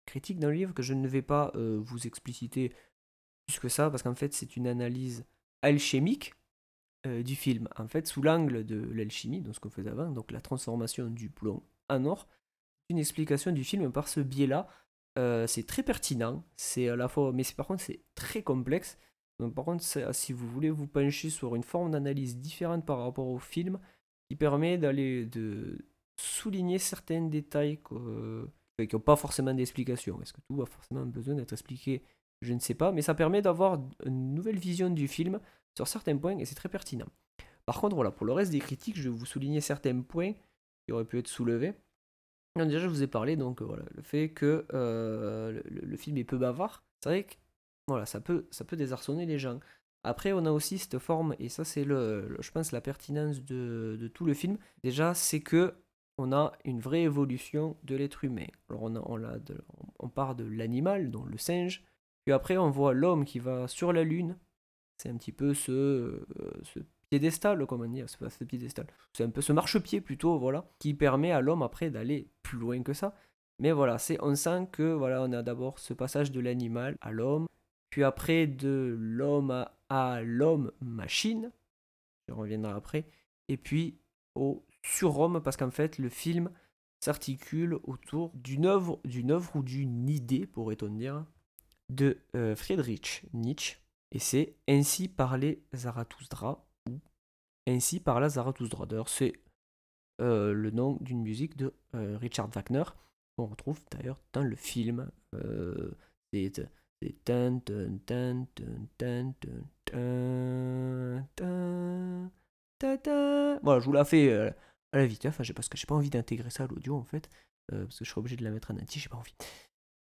critique 0.04 0.38
dans 0.38 0.48
le 0.48 0.56
livre 0.56 0.74
que 0.74 0.82
je 0.82 0.92
ne 0.92 1.08
vais 1.08 1.22
pas 1.22 1.52
euh, 1.54 1.80
vous 1.82 2.06
expliciter 2.06 2.74
plus 3.46 3.58
que 3.58 3.70
ça, 3.70 3.88
parce 3.88 4.02
qu'en 4.02 4.14
fait, 4.14 4.34
c'est 4.34 4.56
une 4.56 4.66
analyse 4.66 5.24
alchimique 5.62 6.34
euh, 7.06 7.22
du 7.22 7.34
film. 7.34 7.66
En 7.78 7.88
fait, 7.88 8.06
sous 8.06 8.20
l'angle 8.20 8.66
de 8.66 8.76
l'alchimie, 8.92 9.40
donc 9.40 9.54
ce 9.54 9.60
qu'on 9.60 9.70
faisait 9.70 9.88
avant, 9.88 10.10
donc 10.10 10.32
la 10.32 10.42
transformation 10.42 11.08
du 11.08 11.30
plomb 11.30 11.62
en 11.88 12.04
or, 12.04 12.28
une 12.90 12.98
explication 12.98 13.52
du 13.52 13.64
film 13.64 13.90
par 13.90 14.06
ce 14.06 14.20
biais-là. 14.20 14.68
Euh, 15.16 15.46
c'est 15.46 15.66
très 15.66 15.82
pertinent, 15.82 16.44
c'est 16.56 16.88
à 16.88 16.96
la 16.96 17.08
fois, 17.08 17.32
mais 17.32 17.42
par 17.56 17.66
contre, 17.66 17.82
c'est 17.82 18.00
très 18.14 18.42
complexe. 18.42 18.98
Donc, 19.40 19.54
par 19.54 19.64
contre, 19.64 19.84
si 20.12 20.32
vous 20.32 20.48
voulez 20.48 20.70
vous 20.70 20.88
pencher 20.88 21.30
sur 21.30 21.54
une 21.54 21.62
forme 21.62 21.92
d'analyse 21.92 22.38
différente 22.38 22.84
par 22.84 22.98
rapport 22.98 23.28
au 23.28 23.38
film, 23.38 23.78
qui 24.28 24.36
permet 24.36 24.78
d'aller 24.78 25.24
de 25.26 25.78
souligner 26.20 26.78
certains 26.78 27.22
détails 27.22 27.78
qui 27.78 28.94
n'ont 28.94 29.00
pas 29.00 29.16
forcément 29.16 29.54
d'explication. 29.54 30.20
Est-ce 30.20 30.32
que 30.32 30.40
tout 30.48 30.60
a 30.62 30.66
forcément 30.66 31.06
besoin 31.06 31.34
d'être 31.34 31.52
expliqué? 31.52 32.02
Je 32.42 32.52
ne 32.52 32.60
sais 32.60 32.74
pas, 32.74 32.92
mais 32.92 33.02
ça 33.02 33.14
permet 33.14 33.42
d'avoir 33.42 33.80
une 34.04 34.34
nouvelle 34.34 34.58
vision 34.58 34.90
du 34.90 35.08
film 35.08 35.40
sur 35.76 35.88
certains 35.88 36.16
points 36.16 36.38
et 36.38 36.44
c'est 36.44 36.54
très 36.54 36.68
pertinent. 36.68 37.08
Par 37.66 37.80
contre, 37.80 37.94
voilà, 37.96 38.10
pour 38.10 38.26
le 38.26 38.32
reste 38.32 38.52
des 38.52 38.60
critiques, 38.60 38.96
je 38.96 39.08
vais 39.08 39.16
vous 39.16 39.26
souligner 39.26 39.60
certains 39.60 40.00
points 40.00 40.32
qui 40.84 40.92
auraient 40.92 41.04
pu 41.04 41.18
être 41.18 41.28
soulevés. 41.28 41.74
Déjà, 42.56 42.78
je 42.78 42.86
vous 42.86 43.02
ai 43.02 43.06
parlé, 43.06 43.36
donc 43.36 43.62
voilà, 43.62 43.84
le 43.94 44.02
fait 44.02 44.30
que 44.30 44.66
euh, 44.72 45.60
le, 45.64 45.96
film 45.96 46.16
est 46.16 46.24
peu 46.24 46.38
bavard, 46.38 46.82
c'est 47.02 47.08
vrai 47.08 47.24
que 47.24 47.34
voilà, 47.86 48.06
ça 48.06 48.20
peut, 48.20 48.46
ça 48.50 48.64
peut 48.64 48.76
désarçonner 48.76 49.26
les 49.26 49.38
gens. 49.38 49.60
Après, 50.04 50.32
on 50.32 50.44
a 50.46 50.50
aussi 50.50 50.78
cette 50.78 50.98
forme, 50.98 51.34
et 51.38 51.48
ça, 51.48 51.64
c'est 51.64 51.84
le, 51.84 52.36
je 52.40 52.50
pense, 52.50 52.72
la 52.72 52.80
pertinence 52.80 53.44
de, 53.44 53.96
de, 54.00 54.08
tout 54.08 54.24
le 54.24 54.34
film. 54.34 54.58
Déjà, 54.82 55.14
c'est 55.14 55.40
que 55.40 55.74
on 56.18 56.32
a 56.32 56.52
une 56.64 56.80
vraie 56.80 57.02
évolution 57.02 57.76
de 57.84 57.96
l'être 57.96 58.24
humain. 58.24 58.46
Alors 58.68 58.82
on, 58.82 58.96
on, 58.96 59.38
on 60.00 60.08
part 60.08 60.34
de 60.34 60.44
l'animal, 60.44 61.10
donc 61.10 61.30
le 61.30 61.38
singe, 61.38 61.84
puis 62.24 62.32
après 62.32 62.56
on 62.58 62.70
voit 62.70 62.92
l'homme 62.92 63.24
qui 63.24 63.38
va 63.38 63.68
sur 63.68 63.92
la 63.92 64.02
lune. 64.02 64.36
C'est 64.98 65.08
un 65.08 65.16
petit 65.16 65.32
peu 65.32 65.54
ce, 65.54 65.70
euh, 65.72 66.26
ce 66.64 66.80
piédestal, 67.10 67.66
comment 67.66 67.86
dire, 67.86 68.08
c'est 68.08 68.18
pas 68.18 68.30
ce 68.30 68.44
piédestal, 68.44 68.86
c'est 69.12 69.24
un 69.24 69.30
peu 69.30 69.40
ce 69.40 69.52
marchepied 69.52 70.00
plutôt, 70.00 70.38
voilà, 70.38 70.70
qui 70.78 70.94
permet 70.94 71.32
à 71.32 71.40
l'homme 71.40 71.62
après 71.62 71.90
d'aller 71.90 72.30
plus 72.42 72.58
loin 72.58 72.82
que 72.82 72.92
ça. 72.92 73.14
Mais 73.58 73.72
voilà, 73.72 73.98
c'est 73.98 74.18
on 74.22 74.34
sent 74.34 74.68
que 74.70 74.92
voilà, 74.92 75.22
on 75.22 75.32
a 75.32 75.42
d'abord 75.42 75.78
ce 75.78 75.92
passage 75.92 76.30
de 76.30 76.40
l'animal 76.40 76.96
à 77.00 77.10
l'homme, 77.10 77.46
puis 77.90 78.04
après 78.04 78.46
de 78.46 78.96
l'homme 78.98 79.66
à, 79.88 80.20
l'homme 80.22 80.70
machine, 80.80 81.50
je 82.28 82.34
reviendrai 82.34 82.72
après, 82.72 83.06
et 83.48 83.56
puis 83.56 83.98
au 84.34 84.64
surhomme 84.82 85.40
parce 85.42 85.56
qu'en 85.56 85.70
fait 85.70 85.98
le 85.98 86.08
film 86.08 86.50
s'articule 87.00 87.78
autour 87.84 88.30
d'une 88.34 88.66
œuvre, 88.66 89.00
d'une 89.04 89.30
œuvre 89.30 89.56
ou 89.56 89.62
d'une 89.62 90.08
idée, 90.08 90.46
pourrait-on 90.46 90.88
dire, 90.88 91.24
de 91.88 92.18
euh, 92.36 92.54
Friedrich 92.54 93.24
Nietzsche, 93.32 93.78
et 94.12 94.18
c'est 94.18 94.56
Ainsi 94.68 95.08
parlait 95.08 95.62
Zarathustra, 95.74 96.67
Ainsi 97.68 98.00
parla 98.00 98.30
Zarathustra. 98.30 98.86
C'est 99.06 99.34
euh, 100.22 100.54
le 100.54 100.70
nom 100.70 100.96
d'une 101.02 101.20
musique 101.20 101.54
de 101.56 101.74
euh, 101.94 102.16
Richard 102.16 102.48
Wagner, 102.48 102.84
qu'on 103.36 103.44
retrouve 103.44 103.78
d'ailleurs 103.90 104.18
dans 104.32 104.42
le 104.42 104.56
film. 104.56 105.10
c'est 106.32 107.24
tan 107.24 107.60
tan 107.60 108.46
Voilà, 113.62 113.80
je 113.80 113.84
vous 113.84 113.92
la 113.92 114.04
fais 114.06 114.32
à 114.32 114.96
la 114.96 115.06
vite, 115.06 115.26
enfin, 115.26 115.44
parce 115.54 115.68
que 115.68 115.76
j'ai 115.76 115.86
pas 115.86 115.94
envie 115.94 116.08
d'intégrer 116.08 116.48
ça 116.48 116.64
à 116.64 116.66
l'audio 116.68 116.96
en 116.96 117.04
fait, 117.04 117.28
parce 117.70 117.98
que 117.98 118.04
je 118.06 118.10
serais 118.10 118.20
obligé 118.20 118.36
de 118.36 118.44
la 118.44 118.50
mettre 118.50 118.70
en 118.70 118.78
anti, 118.78 118.98
j'ai 118.98 119.10
pas 119.10 119.18
envie. 119.18 119.34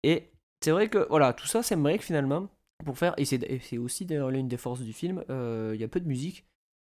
Et 0.03 0.31
c'est 0.61 0.73
vrai 0.73 0.91
que 0.91 1.07
voilà, 1.09 1.33
tout 1.33 1.47
ça, 1.47 1.63
c'est 1.63 1.75
que 1.75 1.99
finalement, 2.05 2.51
pour 2.85 2.99
faire, 2.99 3.15
et 3.17 3.25
c'est 3.25 3.79
aussi 3.79 4.05
d'ailleurs 4.05 4.31
l'une 4.31 4.49
des 4.49 4.59
forces 4.59 4.83
du 4.83 4.93
film, 4.93 5.25
il 5.31 5.81
y 5.81 5.85
a 5.85 5.89
peu 5.89 6.01
de 6.01 6.07
musique, 6.09 6.45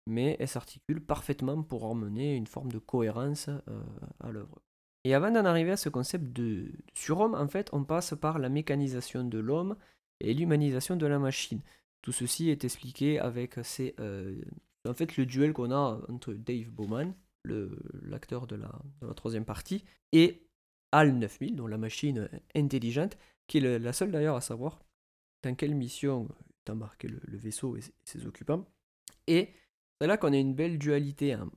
mais 0.09 0.37
elle 0.41 0.49
s'articule 0.49 1.01
parfaitement 1.01 1.63
pour 1.63 1.85
emmener 1.85 2.35
une 2.35 2.47
forme 2.47 2.73
de 2.73 2.79
cohérence 2.79 3.49
à 4.21 4.31
l'œuvre. 4.31 4.61
Et 5.05 5.15
avant 5.15 5.31
d'en 5.31 5.45
arriver 5.45 5.71
à 5.71 5.77
ce 5.77 5.89
concept 5.89 6.33
de 6.33 6.73
surhomme, 6.95 7.35
en 7.35 7.49
fait, 7.49 7.71
on 7.73 7.85
passe 7.85 8.15
par 8.21 8.39
la 8.39 8.49
mécanisation 8.49 9.25
de 9.25 9.39
l'homme 9.39 9.77
et 10.21 10.35
l'humanisation 10.35 10.97
de 10.97 11.07
la 11.07 11.19
machine. 11.19 11.61
Tout 12.03 12.13
ceci 12.13 12.51
est 12.51 12.65
expliqué 12.65 13.19
avec 13.19 13.57
ces, 13.63 13.95
en 14.87 14.95
fait, 14.95 15.17
le 15.17 15.27
duel 15.27 15.53
qu'on 15.53 15.71
a 15.71 16.01
entre 16.09 16.33
Dave 16.33 16.71
Bowman, 16.71 17.15
l'acteur 17.45 18.47
de 18.47 18.57
la, 18.57 18.73
de 19.01 19.07
la 19.07 19.15
troisième 19.15 19.45
partie, 19.45 19.85
et 20.13 20.43
HAL 20.93 21.13
9000, 21.13 21.57
dont 21.57 21.67
la 21.67 21.79
machine 21.79 22.29
intelligente, 22.55 23.17
qui 23.47 23.59
est 23.59 23.79
la 23.79 23.93
seule 23.93 24.11
d'ailleurs 24.11 24.37
à 24.37 24.41
savoir 24.41 24.81
dans 25.43 25.55
quelle 25.55 25.75
mission 25.75 26.29
est 26.67 26.71
embarqué 26.71 27.09
le, 27.09 27.21
vaisseau 27.39 27.77
et 27.77 27.81
ses 28.05 28.27
occupants. 28.27 28.67
C'est 30.01 30.07
là 30.07 30.17
qu'on 30.17 30.33
a 30.33 30.37
une 30.37 30.55
belle 30.55 30.79
dualité, 30.79 31.33
hein, 31.33 31.49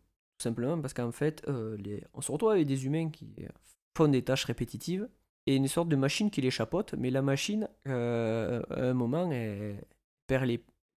tout 0.41 0.43
simplement 0.43 0.81
parce 0.81 0.93
qu'en 0.93 1.12
fait, 1.12 1.43
euh, 1.48 1.77
on 2.13 2.21
se 2.21 2.31
retrouve 2.31 2.51
avec 2.51 2.65
des 2.65 2.86
humains 2.86 3.10
qui 3.10 3.36
font 3.95 4.07
des 4.07 4.24
tâches 4.24 4.45
répétitives 4.45 5.07
et 5.45 5.55
une 5.55 5.67
sorte 5.67 5.89
de 5.89 5.95
machine 5.95 6.31
qui 6.31 6.41
les 6.41 6.51
chapote, 6.51 6.93
mais 6.98 7.10
la 7.12 7.21
machine, 7.21 7.69
euh, 7.88 8.62
à 8.69 8.89
un 8.89 8.93
moment, 8.93 9.29
perd, 10.27 10.45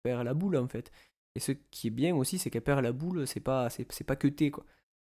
la 0.04 0.34
boule 0.34 0.56
en 0.56 0.68
fait. 0.68 0.92
Et 1.34 1.40
ce 1.40 1.52
qui 1.52 1.88
est 1.88 1.90
bien 1.90 2.14
aussi, 2.14 2.38
c'est 2.38 2.50
qu'elle 2.50 2.62
perd 2.62 2.82
la 2.82 2.92
boule, 2.92 3.26
c'est 3.26 3.40
pas, 3.40 3.70
c'est, 3.70 4.04
pas 4.04 4.16
que 4.16 4.28
T, 4.28 4.50
quoi. 4.50 4.64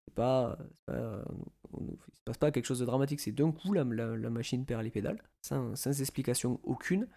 C'est 0.07 0.15
pas, 0.15 0.59
il 0.89 1.97
se 2.17 2.23
passe 2.25 2.39
pas 2.39 2.51
quelque 2.51 2.67
chose 2.67 2.81
de 2.81 2.85
dramatique, 2.85 3.21
c'est 3.21 3.33
d'un 3.33 3.53
coup 3.53 3.73
la, 3.73 3.85
machine 3.85 4.65
perd 4.65 4.83
les 4.83 4.91
pédales, 4.91 5.23
sans, 5.43 5.77
sans, 5.77 6.01
explication 6.01 6.61
aucune. 6.65 7.09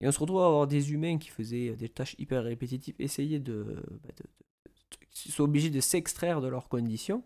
Et 0.00 0.08
on 0.08 0.12
se 0.12 0.18
retrouve 0.18 0.40
à 0.40 0.46
avoir 0.46 0.66
des 0.66 0.92
humains 0.92 1.18
qui 1.18 1.28
faisaient 1.28 1.76
des 1.76 1.88
tâches 1.88 2.16
hyper 2.18 2.44
répétitives, 2.44 2.94
essayer 2.98 3.38
de, 3.38 3.82
bah, 4.02 4.10
de, 4.16 4.24
sont 5.12 5.44
obligés 5.44 5.70
de 5.70 5.80
s'extraire 5.80 6.40
de 6.40 6.48
leurs 6.48 6.68
conditions. 6.68 7.22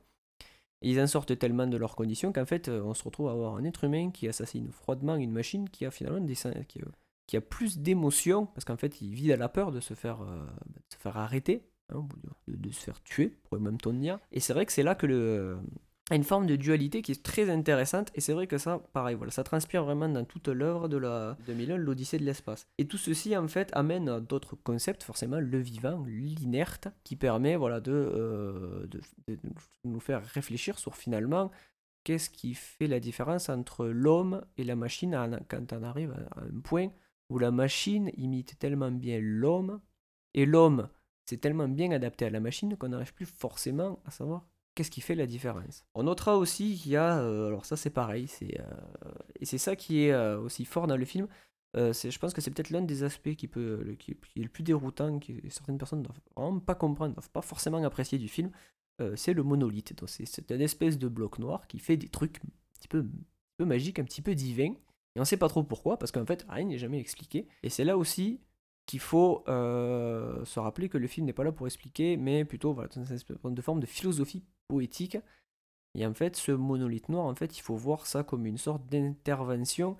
Ils 0.83 1.01
en 1.01 1.07
sortent 1.07 1.39
tellement 1.39 1.67
de 1.67 1.77
leurs 1.77 1.97
conditions 1.97 2.33
qu'en 2.33 2.45
fait, 2.45 2.69
on 2.69 2.93
se 2.93 3.03
retrouve 3.05 3.29
à 3.29 3.33
avoir 3.33 3.57
un 3.57 3.65
être 3.65 3.85
humain 3.85 4.11
qui 4.11 4.29
assassine 4.29 4.71
froidement 4.71 5.17
une 5.17 5.33
machine 5.33 5.69
qui 5.71 5.87
a 5.87 5.91
finalement 5.91 6.21
des, 6.21 6.35
qui, 6.69 6.83
qui 7.27 7.37
a 7.37 7.41
plus 7.41 7.79
d'émotions, 7.79 8.47
parce 8.47 8.65
qu'en 8.65 8.77
fait, 8.77 9.01
il 9.01 9.15
vit 9.15 9.33
à 9.33 9.37
la 9.37 9.49
peur 9.49 9.73
de 9.73 9.81
se 9.81 9.95
faire, 9.95 10.23
euh, 10.23 10.47
faire 10.99 11.17
arrêter, 11.17 11.63
hein, 11.91 12.07
de, 12.49 12.71
se 12.71 12.81
faire 12.81 13.03
tuer, 13.03 13.37
pour 13.45 13.59
même 13.59 13.79
ton 13.79 13.93
dire. 13.93 14.19
Et 14.33 14.41
c'est 14.41 14.53
vrai 14.53 14.67
que 14.67 14.73
c'est 14.73 14.83
là 14.83 14.95
que 14.95 15.07
le 15.07 15.59
a 16.11 16.17
une 16.17 16.25
forme 16.25 16.47
de 16.47 16.57
dualité 16.57 17.01
qui 17.01 17.13
est 17.13 17.23
très 17.23 17.49
intéressante 17.49 18.11
et 18.15 18.21
c'est 18.21 18.35
vrai 18.35 18.47
que 18.47 18.59
ça 18.59 18.79
pareil 18.93 19.15
voilà 19.15 19.33
ça 19.33 19.43
transpire 19.43 19.85
vraiment 19.85 20.09
dans 20.09 20.25
toute 20.25 20.49
l'œuvre 20.49 20.89
de 20.89 20.99
la 20.99 21.37
2001 21.47 21.77
l'Odyssée 21.79 22.19
de 22.19 22.25
l'espace. 22.25 22.67
Et 22.79 22.87
tout 22.87 22.99
ceci 22.99 23.37
en 23.37 23.49
fait 23.49 23.71
amène 23.73 24.09
à 24.09 24.21
d'autres 24.21 24.57
concepts 24.57 25.03
forcément 25.03 25.41
le 25.41 25.59
vivant 25.59 26.05
l'inerte 26.07 26.89
qui 27.05 27.17
permet 27.17 27.57
voilà 27.57 27.81
de, 27.81 27.93
euh, 27.93 28.87
de, 28.87 29.01
de, 29.29 29.39
nous 29.85 30.01
faire 30.01 30.25
réfléchir 30.25 30.79
sur 30.79 30.95
finalement 30.97 31.51
qu'est-ce 32.05 32.29
qui 32.29 32.55
fait 32.55 32.87
la 32.87 33.01
différence 33.01 33.49
entre 33.49 33.87
l'homme 33.87 34.45
et 34.59 34.65
la 34.65 34.77
machine 34.77 35.41
quand 35.49 35.73
on 35.73 35.83
arrive 35.83 36.13
à 36.37 36.43
un 36.43 36.61
point 36.61 36.91
où 37.31 37.39
la 37.39 37.51
machine 37.51 38.11
imite 38.17 38.59
tellement 38.59 38.91
bien 38.91 39.19
l'homme, 39.21 39.81
et 40.35 40.47
l'homme 40.47 40.89
s'est 41.25 41.39
tellement 41.39 41.69
bien 41.69 41.91
adapté 41.91 42.27
à 42.27 42.31
la 42.31 42.41
machine 42.41 42.77
qu'on 42.77 42.89
n'arrive 42.89 43.15
plus 43.15 43.27
forcément 43.27 44.03
à 44.05 44.11
savoir 44.11 44.47
qu'est-ce 44.75 44.91
qui 44.91 45.01
fait 45.01 45.15
la 45.15 45.27
différence? 45.27 45.85
On 45.95 46.05
notera 46.05 46.37
aussi 46.37 46.77
qu'il 46.77 46.93
y 46.93 46.97
a, 46.97 47.19
euh, 47.19 47.47
alors 47.49 47.65
ça 47.65 47.77
c'est 47.77 47.91
pareil, 47.91 48.27
c'est, 48.29 48.61
euh, 48.61 49.13
et 49.41 49.45
c'est 49.45 49.59
ça 49.59 49.77
qui 49.77 50.05
est 50.05 50.13
euh, 50.13 50.39
aussi 50.41 50.65
fort 50.65 50.87
dans 50.87 50.97
le 50.97 51.05
film, 51.05 51.29
c'est, 51.93 52.13
je 52.13 52.19
pense 52.21 52.33
que 52.33 52.41
c'est 52.41 52.53
peut-être 52.53 52.71
l'un 52.71 52.83
des 52.83 53.03
aspects 53.03 53.35
qui, 53.35 53.49
peut, 53.49 53.97
qui, 53.99 54.13
est 54.13 54.41
le 54.41 54.49
plus 54.49 54.63
déroutant, 54.63 55.19
que 55.19 55.33
certaines 55.49 55.77
personnes 55.77 56.01
ne 56.01 56.05
doivent 56.05 56.21
vraiment 56.37 56.61
pas 56.61 56.77
comprendre, 56.77 57.11
ne 57.11 57.15
doivent 57.15 57.31
pas 57.31 57.43
forcément 57.43 57.83
apprécier 57.83 58.17
du 58.17 58.29
film, 58.29 58.53
c'est 59.17 59.33
le 59.33 59.43
monolithe. 59.43 59.93
Donc 59.99 60.09
c'est, 60.09 60.25
c'est 60.25 60.53
une 60.53 60.61
espèce 60.61 60.99
de 60.99 61.09
bloc 61.09 61.41
noir 61.41 61.67
qui 61.67 61.81
fait 61.81 61.97
des 61.97 62.07
trucs 62.07 62.37
un 62.37 62.79
petit 62.79 62.87
peu, 62.87 63.05
magiques, 63.59 63.99
un 63.99 64.05
petit 64.05 64.23
peu 64.23 64.37
divins, 64.37 64.71
et 64.71 65.19
on 65.19 65.23
ne 65.23 65.25
sait 65.25 65.37
pas 65.37 65.49
trop 65.49 65.65
pourquoi, 65.65 65.99
parce 65.99 66.13
qu'en 66.13 66.25
fait, 66.25 66.47
rien 66.49 66.65
n'est 66.65 66.79
jamais 66.79 67.01
expliqué. 67.01 67.49
Et 67.65 67.71
c'est 67.71 67.83
là 67.83 67.99
aussi 67.99 68.39
qu'il 68.87 69.01
faut 69.01 69.43
se 69.49 70.61
rappeler 70.61 70.89
que 70.89 70.97
le 70.97 71.09
film 71.09 71.27
n'est 71.27 71.33
pas 71.33 71.43
là 71.43 71.51
pour 71.51 71.67
expliquer, 71.67 72.17
mais 72.17 72.45
plutôt 72.45 72.73
voilà, 72.73 72.89
de 72.89 73.63
forme 73.63 73.81
de 73.81 73.87
philosophie 73.87 74.45
poétique. 74.69 75.19
Et 75.95 76.07
en 76.07 76.15
fait, 76.15 76.37
ce 76.37 76.53
monolithe 76.53 77.09
noir, 77.09 77.27
en 77.27 77.35
fait, 77.35 77.57
il 77.57 77.61
faut 77.61 77.77
voir 77.77 78.07
ça 78.07 78.25
comme 78.25 78.47
une 78.47 78.59
sorte 78.59 78.87
d'intervention. 78.89 79.97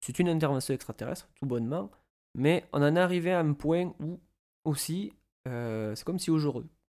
C'est 0.00 0.18
une 0.18 0.28
intervention 0.28 0.74
extraterrestre, 0.74 1.28
tout 1.34 1.46
bonnement, 1.46 1.90
mais 2.34 2.68
on 2.72 2.82
en 2.82 2.94
est 2.94 3.00
arrivé 3.00 3.32
à 3.32 3.40
un 3.40 3.52
point 3.52 3.94
où 4.00 4.20
aussi, 4.64 5.12
euh, 5.48 5.94
c'est 5.94 6.04
comme 6.04 6.18
si 6.18 6.30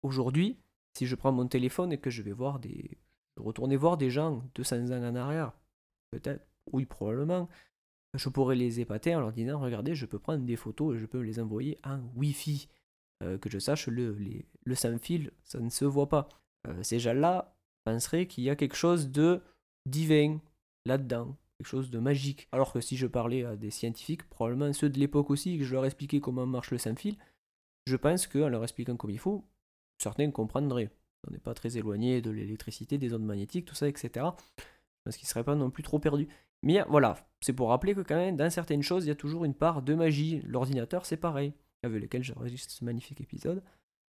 aujourd'hui, 0.03 0.57
si 0.97 1.07
je 1.07 1.15
prends 1.15 1.31
mon 1.31 1.47
téléphone 1.47 1.93
et 1.93 1.97
que 1.97 2.09
je 2.09 2.21
vais 2.21 2.33
voir 2.33 2.59
des, 2.59 2.97
retourner 3.37 3.77
voir 3.77 3.97
des 3.97 4.09
gens 4.09 4.43
200 4.55 4.91
ans 4.91 5.03
en 5.03 5.15
arrière, 5.15 5.53
peut-être, 6.11 6.45
oui, 6.71 6.85
probablement. 6.85 7.49
Je 8.13 8.27
pourrais 8.27 8.57
les 8.57 8.81
épater 8.81 9.15
en 9.15 9.21
leur 9.21 9.31
disant 9.31 9.59
regardez, 9.59 9.95
je 9.95 10.05
peux 10.05 10.19
prendre 10.19 10.43
des 10.43 10.57
photos 10.57 10.95
et 10.95 10.99
je 10.99 11.05
peux 11.05 11.21
les 11.21 11.39
envoyer 11.39 11.79
en 11.85 11.99
Wi-Fi. 12.15 12.67
Euh, 13.23 13.37
que 13.37 13.49
je 13.49 13.59
sache, 13.59 13.87
le, 13.87 14.17
le 14.63 14.75
sans 14.75 14.97
fil, 14.97 15.31
ça 15.43 15.59
ne 15.59 15.69
se 15.69 15.85
voit 15.85 16.09
pas. 16.09 16.27
Euh, 16.67 16.83
ces 16.83 16.99
gens-là 16.99 17.55
penseraient 17.83 18.27
qu'il 18.27 18.43
y 18.43 18.49
a 18.49 18.55
quelque 18.55 18.75
chose 18.75 19.09
de 19.09 19.41
divin 19.85 20.39
là-dedans, 20.85 21.35
quelque 21.57 21.67
chose 21.67 21.89
de 21.89 21.99
magique. 21.99 22.47
Alors 22.51 22.73
que 22.73 22.81
si 22.81 22.97
je 22.97 23.07
parlais 23.07 23.43
à 23.45 23.55
des 23.55 23.71
scientifiques, 23.71 24.29
probablement 24.29 24.71
ceux 24.73 24.89
de 24.89 24.99
l'époque 24.99 25.29
aussi, 25.29 25.57
que 25.57 25.63
je 25.63 25.73
leur 25.73 25.85
expliquais 25.85 26.19
comment 26.19 26.45
marche 26.45 26.71
le 26.71 26.77
sans 26.77 26.97
fil, 26.97 27.17
je 27.87 27.95
pense 27.95 28.27
qu'en 28.27 28.49
leur 28.49 28.63
expliquant 28.63 28.95
comme 28.95 29.11
il 29.11 29.19
faut, 29.19 29.43
certains 29.97 30.29
comprendraient. 30.31 30.91
On 31.27 31.31
n'est 31.31 31.39
pas 31.39 31.53
très 31.53 31.77
éloigné 31.77 32.21
de 32.21 32.31
l'électricité, 32.31 32.97
des 32.97 33.13
ondes 33.13 33.25
magnétiques, 33.25 33.65
tout 33.65 33.75
ça, 33.75 33.87
etc. 33.87 34.25
Parce 35.03 35.17
qu'ils 35.17 35.25
ne 35.25 35.29
seraient 35.29 35.43
pas 35.43 35.55
non 35.55 35.69
plus 35.69 35.83
trop 35.83 35.99
perdus. 35.99 36.27
Mais 36.63 36.83
voilà, 36.89 37.15
c'est 37.41 37.53
pour 37.53 37.69
rappeler 37.69 37.95
que 37.95 38.01
quand 38.01 38.15
même, 38.15 38.37
dans 38.37 38.49
certaines 38.49 38.83
choses, 38.83 39.05
il 39.05 39.09
y 39.09 39.11
a 39.11 39.15
toujours 39.15 39.45
une 39.45 39.53
part 39.53 39.81
de 39.81 39.93
magie. 39.95 40.41
L'ordinateur, 40.45 41.05
c'est 41.05 41.17
pareil, 41.17 41.53
avec 41.83 42.01
lequel 42.01 42.23
j'enregistre 42.23 42.71
ce 42.71 42.85
magnifique 42.85 43.21
épisode. 43.21 43.63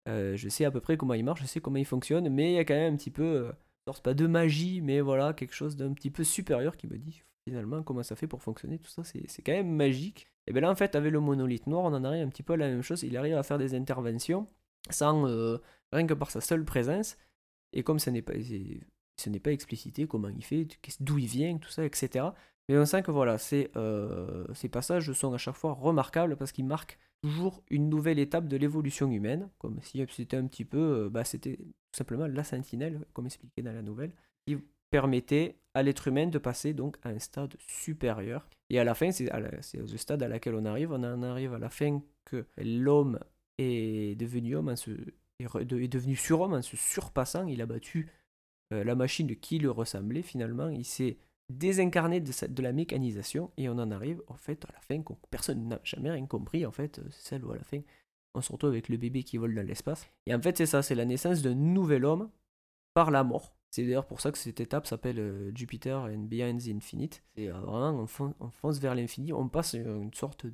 Euh, 0.07 0.35
je 0.35 0.50
sais 0.50 0.65
à 0.65 0.71
peu 0.71 0.81
près 0.81 0.97
comment 0.97 1.15
il 1.15 1.24
marche, 1.24 1.41
je 1.41 1.47
sais 1.47 1.59
comment 1.59 1.77
il 1.77 1.85
fonctionne, 1.85 2.29
mais 2.29 2.51
il 2.51 2.55
y 2.55 2.59
a 2.59 2.65
quand 2.65 2.75
même 2.75 2.93
un 2.93 2.97
petit 2.97 3.12
peu, 3.12 3.24
euh, 3.24 3.93
pas 4.03 4.13
de 4.13 4.27
magie, 4.27 4.81
mais 4.81 5.01
voilà, 5.01 5.33
quelque 5.33 5.53
chose 5.53 5.75
d'un 5.75 5.93
petit 5.93 6.12
peu 6.12 6.24
supérieur 6.24 6.77
qui 6.77 6.88
me 6.88 6.97
dit 6.97 7.24
finalement 7.47 7.83
comment 7.83 8.03
ça 8.03 8.15
fait 8.15 8.27
pour 8.27 8.41
fonctionner, 8.41 8.79
tout 8.79 8.89
ça, 8.89 9.03
c'est 9.03 9.41
quand 9.43 9.51
même 9.51 9.69
magique. 9.69 10.27
Et 10.47 10.53
bien 10.53 10.62
là, 10.62 10.71
en 10.71 10.75
fait, 10.75 10.95
avec 10.95 11.12
le 11.12 11.19
monolithe 11.19 11.67
noir, 11.67 11.83
on 11.83 11.93
en 11.93 12.03
arrive 12.03 12.25
un 12.25 12.29
petit 12.29 12.43
peu 12.43 12.53
à 12.53 12.57
la 12.57 12.67
même 12.67 12.81
chose, 12.81 13.03
il 13.03 13.17
arrive 13.17 13.35
à 13.35 13.43
faire 13.43 13.57
des 13.57 13.74
interventions 13.74 14.47
sans, 14.91 15.27
euh, 15.27 15.57
rien 15.91 16.05
que 16.05 16.13
par 16.13 16.29
sa 16.29 16.41
seule 16.41 16.65
présence, 16.65 17.17
et 17.74 17.83
comme 17.83 18.00
ça 18.00 18.12
n'est 18.12 18.21
pas, 18.21 18.33
ce 19.17 19.29
n'est 19.29 19.39
pas 19.39 19.51
explicité 19.51 20.07
comment 20.07 20.29
il 20.29 20.43
fait, 20.43 20.67
d'où 21.00 21.17
il 21.17 21.27
vient, 21.27 21.57
tout 21.57 21.69
ça, 21.69 21.83
etc. 21.83 22.27
Mais 22.67 22.86
sent 22.86 23.03
que 23.03 23.12
voilà, 23.12 23.38
euh, 23.75 24.45
ces 24.53 24.69
passages 24.69 25.12
sont 25.13 25.34
à 25.34 25.38
chaque 25.38 25.55
fois 25.55 25.74
remarquables 25.74 26.36
parce 26.36 26.51
qu'ils 26.51 26.65
marquent 26.65 26.98
toujours 27.22 27.62
une 27.69 27.89
nouvelle 27.89 28.19
étape 28.19 28.48
de 28.48 28.57
l'évolution 28.57 29.12
humaine, 29.12 29.50
comme 29.60 29.79
si 29.81 30.03
c'était 30.10 30.38
un 30.38 30.48
petit 30.48 30.65
peu, 30.65 31.05
euh, 31.05 31.10
bah, 31.10 31.24
c'était 31.24 31.57
tout 31.57 31.98
simplement 31.98 32.27
la 32.27 32.43
sentinelle, 32.43 33.05
comme 33.13 33.27
expliqué 33.27 33.62
dans 33.62 33.74
la 33.74 33.84
nouvelle, 33.84 34.12
qui 34.48 34.57
permettait 34.89 35.57
à 35.74 35.84
l'être 35.84 36.07
humain 36.07 36.27
de 36.27 36.38
passer 36.38 36.74
donc 36.74 36.98
à 37.03 37.10
un 37.10 37.19
stade 37.19 37.55
supérieur. 37.60 38.48
Et 38.69 38.79
à 38.79 38.84
la 38.84 38.95
fin, 38.95 39.12
c'est 39.12 39.29
le 39.29 39.98
stade 39.98 40.24
à 40.24 40.27
laquelle 40.27 40.55
on 40.55 40.65
arrive. 40.65 40.91
On 40.91 41.03
en 41.03 41.22
arrive 41.22 41.53
à 41.53 41.60
la 41.60 41.69
fin 41.69 42.01
que 42.24 42.45
l'homme 42.57 43.19
est 43.57 44.17
devenu 44.19 44.55
homme, 44.55 44.74
est, 45.39 45.65
devenu 45.65 46.15
surhomme 46.15 46.53
en 46.53 46.62
se 46.62 46.77
surpassant. 46.77 47.45
Il 47.48 47.62
a 47.62 47.65
battu 47.65 48.10
euh, 48.74 48.84
la 48.84 48.95
machine 48.95 49.36
qui 49.36 49.60
le 49.60 49.69
ressemblait 49.69 50.22
finalement. 50.22 50.69
Il 50.69 50.86
s'est 50.86 51.17
désincarné 51.50 52.22
de, 52.22 52.48
de, 52.48 52.62
la 52.62 52.74
mécanisation 52.74 53.52
et 53.58 53.70
on 53.70 53.74
en 53.74 53.92
arrive 53.92 54.22
en 54.28 54.36
fait 54.36 54.66
à 54.66 54.70
la 54.74 54.80
fin 54.80 55.04
personne 55.30 55.68
n'a 55.68 55.80
jamais 55.84 56.12
rien 56.12 56.25
compris 56.25 56.66
en 56.66 56.72
fait. 56.72 57.02
C'est 57.12 57.30
celle 57.30 57.46
où 57.46 57.52
à 57.52 57.58
la 57.58 57.64
fin 57.64 57.82
on 58.34 58.42
se 58.42 58.52
retrouve 58.52 58.72
avec 58.72 58.90
le 58.90 58.98
bébé 58.98 59.24
qui 59.24 59.38
vole 59.38 59.56
dans 59.56 59.66
l'espace. 59.66 60.08
Et 60.25 60.34
en 60.34 60.42
fait 60.42 60.58
c'est 60.58 60.66
ça, 60.66 60.82
c'est 60.82 60.96
la 60.96 61.06
naissance 61.06 61.42
d'un 61.42 61.56
nouvel 61.56 62.06
homme 62.06 62.30
par 62.94 63.12
la 63.12 63.24
mort. 63.24 63.56
C'est 63.75 63.84
d'ailleurs 63.84 64.08
pour 64.08 64.22
ça 64.22 64.32
que 64.32 64.38
cette 64.38 64.62
étape 64.62 64.88
s'appelle 64.88 65.20
euh, 65.20 65.52
Jupiter 65.54 66.04
and 66.04 66.28
Beyond 66.30 66.60
the 66.60 66.70
Infinite. 66.70 67.22
Et 67.36 67.50
euh, 67.50 67.60
vraiment, 67.60 68.08
on, 68.40 68.50
fonce, 68.50 68.80
vers 68.80 68.96
l'infini, 68.96 69.34
on 69.34 69.50
passe 69.50 69.74
une 69.74 70.14
sorte 70.14 70.46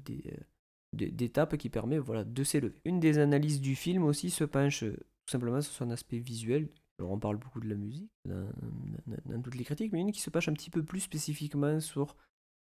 d'étape 0.91 1.55
qui 1.57 1.69
permet 1.69 1.99
voilà, 1.99 2.23
de 2.23 2.43
s'élever. 2.43 2.73
Une 2.83 2.99
des 2.99 3.19
analyses 3.19 3.61
du 3.61 3.75
film 3.75 4.05
aussi 4.05 4.31
se 4.31 4.43
penche 4.43 4.81
euh, 4.81 4.93
tout 4.97 5.31
simplement 5.31 5.61
sur 5.61 5.71
son 5.71 5.91
aspect 5.91 6.17
visuel. 6.17 6.69
On 7.01 7.19
parle 7.19 7.37
beaucoup 7.37 7.59
de 7.59 7.69
la 7.69 7.75
musique 7.75 8.11
dans, 8.25 9.41
toutes 9.41 9.55
les 9.55 9.63
critiques, 9.63 9.91
mais 9.91 9.99
une 9.99 10.11
qui 10.11 10.21
se 10.21 10.29
penche 10.29 10.47
un 10.47 10.53
petit 10.53 10.69
peu 10.69 10.83
plus 10.83 11.01
spécifiquement 11.01 11.79
sur 11.79 12.15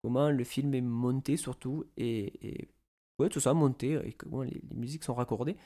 comment 0.02 0.30
le 0.30 0.44
film 0.44 0.74
est 0.74 0.80
monté 0.80 1.36
surtout, 1.36 1.84
et, 1.96 2.68
tout 3.30 3.40
ça 3.40 3.54
monté, 3.54 3.92
et 4.04 4.12
comment 4.12 4.42
les, 4.42 4.60
musiques 4.74 5.04
sont 5.04 5.14
raccordées. 5.14 5.56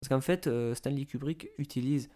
Parce 0.00 0.08
qu'en 0.08 0.20
fait, 0.20 0.50
Stanley 0.74 1.06
Kubrick 1.06 1.48
utilise 1.58 2.10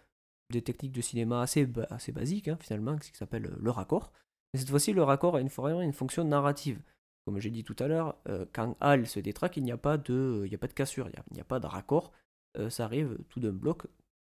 des 0.51 0.61
techniques 0.61 0.91
de 0.91 1.01
cinéma 1.01 1.41
assez, 1.41 1.67
assez 1.89 2.11
basiques, 2.11 2.47
hein, 2.47 2.57
finalement, 2.59 2.97
ce 3.01 3.09
qui 3.09 3.17
s'appelle 3.17 3.47
euh, 3.47 3.57
le 3.59 3.71
raccord. 3.71 4.11
Mais 4.53 4.59
cette 4.59 4.69
fois-ci, 4.69 4.93
le 4.93 5.01
raccord 5.01 5.35
a 5.35 5.41
une, 5.41 5.49
fonction 5.49 6.23
narrative. 6.23 6.79
Comme 7.25 7.39
j'ai 7.39 7.49
dit 7.49 7.63
tout 7.63 7.75
à 7.79 7.87
l'heure, 7.87 8.17
euh, 8.27 8.45
quand 8.53 8.75
Hal 8.79 9.07
se 9.07 9.19
détraque, 9.19 9.57
il 9.57 9.63
n'y 9.63 9.71
a, 9.71 9.77
pas 9.77 9.97
de, 9.97 10.43
il 10.45 10.53
a 10.53 10.57
pas 10.57 10.67
de 10.67 10.73
cassure, 10.73 11.09
il 11.09 11.33
n'y 11.33 11.41
a, 11.41 11.45
pas 11.45 11.59
de 11.59 11.67
raccord. 11.67 12.11
Euh, 12.57 12.69
ça 12.69 12.85
arrive 12.85 13.17
tout 13.29 13.39
d'un 13.39 13.53
bloc, 13.53 13.87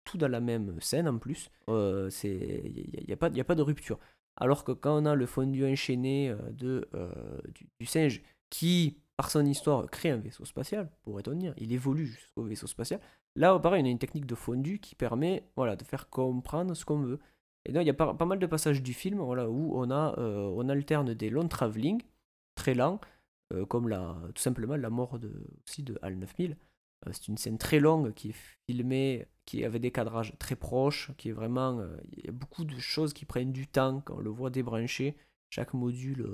tout 0.03 0.17
dans 0.17 0.27
la 0.27 0.39
même 0.39 0.79
scène 0.81 1.07
en 1.07 1.17
plus. 1.17 1.50
il 1.67 1.74
n'y 3.07 3.13
a, 3.13 3.17
a, 3.19 3.39
a 3.39 3.43
pas 3.43 3.55
de 3.55 3.62
rupture. 3.62 4.00
Alors 4.36 4.63
que 4.63 4.72
quand 4.72 5.01
on 5.01 5.05
a 5.05 5.15
le 5.15 5.25
fondu 5.25 5.65
enchaîné 5.65 6.36
de, 6.51 6.88
du, 7.79 7.86
singe 7.86 8.22
qui, 8.50 8.98
par 9.15 9.29
son 9.29 9.45
histoire, 9.45 9.86
crée 9.89 10.10
un 10.10 10.17
vaisseau 10.17 10.45
spatial, 10.45 10.89
pourrait-on 11.03 11.36
dire, 11.36 11.53
il 11.57 11.72
évolue 11.72 12.07
jusqu'au 12.07 12.43
vaisseau 12.43 12.67
spatial, 12.67 13.00
Là, 13.36 13.57
pareil, 13.60 13.81
on 13.83 13.88
a 13.88 13.89
une 13.89 14.00
technique 14.00 14.27
de 14.27 14.36
fondu 14.36 14.79
qui 14.79 14.95
permet 14.95 15.43
voilà, 15.55 15.75
de 15.75 15.83
faire 15.83 16.10
comprendre 16.10 16.74
ce 16.75 16.86
qu'on 16.86 17.00
veut. 17.00 17.19
Et 17.65 17.72
donc, 17.72 17.83
il 17.83 17.88
y 17.88 17.89
a 17.89 17.93
pas, 17.93 18.25
mal 18.25 18.39
de 18.39 18.45
passages 18.45 18.83
du 18.83 18.93
film 18.93 19.19
voilà, 19.19 19.50
où 19.50 19.72
on, 19.75 19.89
a, 19.89 20.17
euh, 20.19 20.53
on 20.55 20.69
alterne 20.69 21.13
des 21.13 21.29
longs 21.29 21.48
travelling, 21.48 22.01
très 22.55 22.75
lents, 22.75 23.00
euh, 23.53 23.65
comme 23.65 23.89
la, 23.89 24.15
tout 24.36 24.41
simplement 24.41 24.75
la 24.75 24.89
mort 24.89 25.17
de, 25.17 25.31
aussi 25.65 25.81
de 25.81 25.98
HAL 26.01 26.15
9000. 26.17 26.57
Euh, 27.07 27.12
c'est 27.12 27.27
une 27.27 27.38
scène 27.38 27.57
très 27.57 27.79
longue 27.79 28.13
qui 28.13 28.29
est 28.29 28.36
filmée, 28.67 29.27
qui 29.45 29.65
avait 29.65 29.79
des 29.79 29.91
cadrages 29.91 30.33
très 30.39 30.55
proches, 30.55 31.12
qui 31.17 31.29
est 31.29 31.33
vraiment. 31.33 31.83
Il 32.17 32.25
y 32.25 32.29
a 32.29 32.31
beaucoup 32.31 32.63
de 32.65 32.77
choses 32.79 33.13
qui 33.13 33.25
prennent 33.25 33.51
du 33.51 33.67
temps 33.67 34.01
quand 34.01 34.15
on 34.15 34.19
le 34.19 34.29
voit 34.29 34.50
débrancher. 34.50 35.15
Chaque 35.50 35.74
module, 35.75 36.27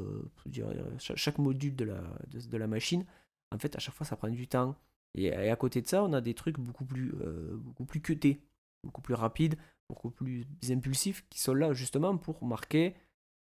chaque, 0.98 1.40
module 1.40 1.76
de 1.76 1.84
la, 1.84 2.02
de 2.30 2.58
la 2.58 2.68
machine, 2.68 3.06
en 3.54 3.60
fait, 3.60 3.76
à 3.76 3.80
chaque 3.80 3.94
fois, 3.94 4.06
ça 4.06 4.16
prend 4.16 4.30
du 4.30 4.48
temps. 4.48 4.78
Et, 5.16 5.32
à 5.32 5.56
côté 5.56 5.82
de 5.82 5.88
ça, 5.88 6.04
on 6.04 6.14
a 6.14 6.22
des 6.22 6.34
trucs 6.34 6.60
beaucoup 6.60 6.86
plus, 6.86 7.14
euh, 7.22 7.58
beaucoup 7.58 7.86
plus 7.86 8.02
cutés, 8.02 8.42
beaucoup 8.84 9.02
plus 9.02 9.16
rapides, 9.16 9.58
beaucoup 9.90 10.12
plus 10.12 10.46
impulsifs, 10.70 11.28
qui 11.30 11.40
sont 11.40 11.54
là 11.54 11.74
justement 11.74 12.18
pour 12.18 12.44
marquer 12.46 12.96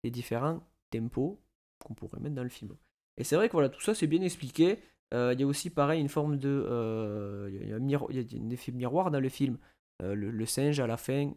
les 0.03 0.11
différents 0.11 0.61
tempos 0.91 1.41
qu'on 1.83 1.95
pourrait 1.95 2.19
mettre 2.19 2.35
dans 2.35 2.43
le 2.43 2.49
film. 2.49 2.75
Et 3.17 3.23
c'est 3.23 3.35
vrai 3.35 3.47
que 3.47 3.53
voilà, 3.53 3.69
tout 3.69 3.81
ça 3.81 3.95
c'est 3.95 4.07
bien 4.07 4.21
expliqué. 4.21 4.79
Euh, 5.13 5.33
il 5.33 5.39
y 5.39 5.43
a 5.43 5.47
aussi 5.47 5.69
pareil 5.69 6.01
une 6.01 6.09
forme 6.09 6.37
de... 6.37 6.49
Euh, 6.49 7.49
il 7.51 7.69
y, 7.89 7.95
a 7.95 7.99
un 7.99 8.49
effet 8.49 8.71
miroir 8.71 9.11
dans 9.11 9.19
le 9.19 9.29
film. 9.29 9.57
Le, 10.01 10.45
singe 10.45 10.79
à 10.79 10.87
la 10.87 10.97
fin 10.97 11.31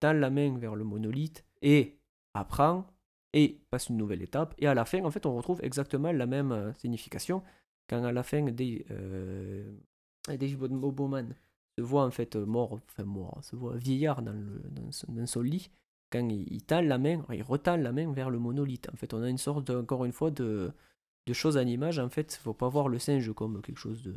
tend 0.00 0.12
la 0.12 0.30
main 0.30 0.56
vers 0.58 0.76
le 0.76 0.84
monolithe 0.84 1.44
et 1.60 1.98
apprend 2.34 2.86
et 3.32 3.60
passe 3.70 3.88
une 3.88 3.96
nouvelle 3.96 4.22
étape. 4.22 4.54
Et 4.58 4.68
à 4.68 4.74
la 4.74 4.84
fin, 4.84 5.04
en 5.04 5.10
fait, 5.10 5.26
on 5.26 5.34
retrouve 5.34 5.60
exactement 5.64 6.12
la 6.12 6.26
même 6.26 6.72
signification 6.78 7.42
quand 7.88 8.04
à 8.04 8.12
la 8.12 8.22
fin 8.22 8.44
euh, 8.48 9.72
Dave 10.28 10.56
Bowman 10.56 11.34
se 11.78 11.82
voit 11.82 12.04
en 12.04 12.10
fait 12.10 12.36
mort, 12.36 12.80
enfin 12.90 13.04
mort, 13.04 13.38
se 13.42 13.54
voit 13.54 13.76
vieillard 13.76 14.22
dans, 14.22 14.32
le, 14.32 14.62
dans, 14.70 15.26
son, 15.26 15.42
lit, 15.42 15.70
quand 16.10 16.26
il, 16.28 16.62
tend 16.62 16.80
la 16.80 16.98
main, 16.98 17.22
il 17.32 17.42
retend 17.42 17.76
la 17.76 17.92
main 17.92 18.12
vers 18.12 18.30
le 18.30 18.38
monolithe. 18.38 18.88
En 18.92 18.96
fait, 18.96 19.12
on 19.14 19.22
a 19.22 19.28
une 19.28 19.38
sorte, 19.38 19.70
encore 19.70 20.04
une 20.04 20.12
fois, 20.12 20.30
de, 20.30 20.72
de 21.26 21.32
chose 21.32 21.56
en 21.56 21.66
image. 21.66 21.98
En 21.98 22.08
fait, 22.08 22.34
faut 22.42 22.54
pas 22.54 22.68
voir 22.68 22.88
le 22.88 22.98
singe 22.98 23.32
comme 23.32 23.60
quelque 23.62 23.78
chose 23.78 24.02
de. 24.02 24.14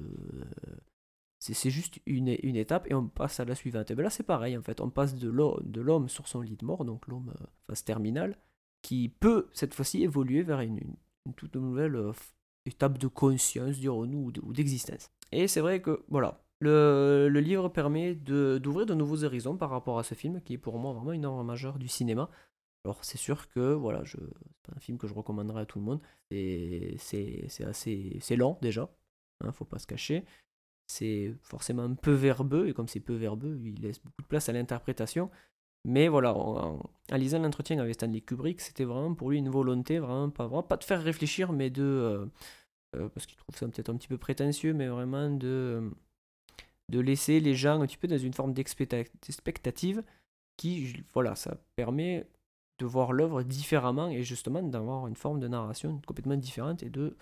C'est 1.41 1.69
juste 1.69 1.99
une, 2.05 2.35
une, 2.43 2.57
étape 2.57 2.85
et 2.91 2.93
on 2.93 3.07
passe 3.07 3.39
à 3.39 3.45
la 3.45 3.55
suivante. 3.55 3.89
Et 3.89 3.95
bien 3.95 4.03
là, 4.03 4.09
c'est 4.09 4.23
pareil, 4.23 4.57
en 4.57 4.61
fait. 4.61 4.81
On 4.81 4.89
passe 4.89 5.15
de 5.15 5.29
l'homme 5.29 6.09
sur 6.09 6.27
son 6.27 6.41
lit 6.41 6.57
de 6.57 6.65
mort, 6.65 6.83
donc 6.83 7.07
l'homme 7.07 7.33
euh, 7.39 7.45
phase 7.67 7.85
terminale, 7.85 8.37
qui 8.81 9.07
peut 9.07 9.47
cette 9.53 9.73
fois-ci 9.73 10.03
évoluer 10.03 10.43
vers 10.43 10.59
une, 10.59 10.79
une, 11.25 11.33
toute 11.35 11.55
nouvelle 11.55 11.95
euh, 11.95 12.11
étape 12.65 12.97
de 12.97 13.07
conscience, 13.07 13.79
dirons-nous, 13.79 14.33
ou 14.43 14.53
d'existence. 14.53 15.11
Et 15.31 15.47
c'est 15.47 15.61
vrai 15.61 15.81
que, 15.81 16.03
voilà, 16.09 16.43
le, 16.59 17.29
le 17.31 17.39
livre 17.39 17.69
permet 17.69 18.15
d'ouvrir 18.15 18.85
de, 18.85 18.93
nouveaux 18.93 19.23
horizons 19.23 19.55
par 19.55 19.69
rapport 19.69 19.97
à 19.97 20.03
ce 20.03 20.15
film, 20.15 20.41
qui 20.41 20.53
est 20.53 20.57
pour 20.57 20.77
moi 20.77 20.91
vraiment 20.91 21.13
une 21.13 21.25
œuvre 21.25 21.43
majeure 21.45 21.79
du 21.79 21.87
cinéma. 21.87 22.29
Alors 22.85 23.03
c'est 23.03 23.17
sûr 23.17 23.49
que, 23.49 23.73
voilà, 23.73 24.03
je, 24.03 24.17
c'est 24.65 24.75
un 24.75 24.79
film 24.79 24.97
que 24.97 25.07
je 25.07 25.13
recommanderais 25.13 25.61
à 25.61 25.65
tout 25.65 25.79
le 25.79 25.85
monde. 25.85 26.01
C'est 26.31 27.63
assez 27.65 28.17
c'est 28.21 28.35
lent 28.35 28.57
déjà, 28.61 28.89
hein, 29.41 29.51
faut 29.51 29.65
pas 29.65 29.79
se 29.79 29.87
cacher. 29.87 30.25
C'est 30.87 31.33
forcément 31.43 31.83
un 31.83 31.93
peu 31.95 32.11
verbeux, 32.11 32.67
et 32.69 32.73
comme 32.73 32.87
c'est 32.87 32.99
peu 32.99 33.13
verbeux, 33.15 33.59
il 33.63 33.81
laisse 33.81 33.99
beaucoup 33.99 34.21
de 34.21 34.27
place 34.27 34.49
à 34.49 34.53
l'interprétation. 34.53 35.29
Mais 35.85 36.07
voilà, 36.07 36.35
en, 36.35 36.81
lisant 37.11 37.39
l'entretien 37.39 37.79
avec 37.79 37.93
Stanley 37.95 38.21
Kubrick, 38.21 38.59
c'était 38.61 38.83
vraiment 38.83 39.13
pour 39.15 39.29
lui 39.31 39.37
une 39.37 39.49
volonté, 39.49 39.99
vraiment 39.99 40.29
pas, 40.29 40.49
pas 40.63 40.77
de 40.77 40.83
faire 40.83 41.01
réfléchir, 41.01 41.51
mais 41.53 41.69
de. 41.69 41.83
Euh, 41.83 42.25
euh, 42.95 43.09
parce 43.09 43.25
qu'il 43.27 43.37
trouve 43.37 43.55
ça 43.55 43.67
peut-être 43.67 43.89
un 43.89 43.97
petit 43.97 44.07
peu 44.07 44.17
prétentieux, 44.17 44.73
mais 44.73 44.87
vraiment 44.87 45.29
de, 45.29 45.91
de 46.89 46.99
laisser 46.99 47.39
les 47.39 47.55
gens 47.55 47.81
un 47.81 47.87
petit 47.87 47.97
peu 47.97 48.07
dans 48.07 48.17
une 48.17 48.33
forme 48.33 48.53
d'expectative 48.53 50.03
qui, 50.57 51.03
voilà, 51.13 51.35
ça 51.35 51.57
permet 51.75 52.27
de 52.79 52.85
voir 52.85 53.13
l'œuvre 53.13 53.43
différemment 53.43 54.09
et 54.09 54.23
justement 54.23 54.63
d'avoir 54.63 55.07
une 55.07 55.15
forme 55.15 55.39
de 55.39 55.47
narration 55.47 56.01
complètement 56.05 56.37
différente 56.37 56.83
et 56.83 56.89
de. 56.89 57.17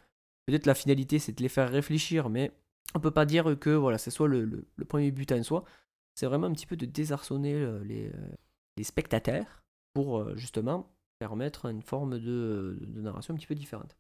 Peut-être 0.46 0.65
la 0.65 0.76
finalité, 0.76 1.20
c'est 1.20 1.34
de 1.34 1.43
les 1.43 1.50
faire 1.50 1.70
réfléchir, 1.70 2.30
mais 2.30 2.54
on 2.96 3.02
peut 3.02 3.12
pas 3.12 3.26
dire 3.26 3.58
que 3.60 3.72
voilà, 3.72 3.98
c'est 3.98 4.12
soit 4.12 4.30
le, 4.30 4.65
premier 4.88 5.12
but 5.12 5.30
en 5.34 5.43
soi, 5.43 5.65
c'est 6.15 6.26
vraiment 6.26 6.48
un 6.48 6.54
petit 6.54 6.65
peu 6.65 6.78
de 6.78 6.86
désarçonner 6.86 7.54
euh, 7.54 7.84
les 7.84 8.12
des 8.78 8.84
spectateurs 8.84 9.63
pour 9.93 10.20
euh, 10.20 10.36
justement 10.38 10.89
permettre 11.20 11.65
une 11.65 11.82
forme 11.82 12.20
de, 12.20 12.80
narration 12.96 13.34
un 13.34 13.38
petit 13.38 13.48
peu 13.48 13.56
différente. 13.56 13.98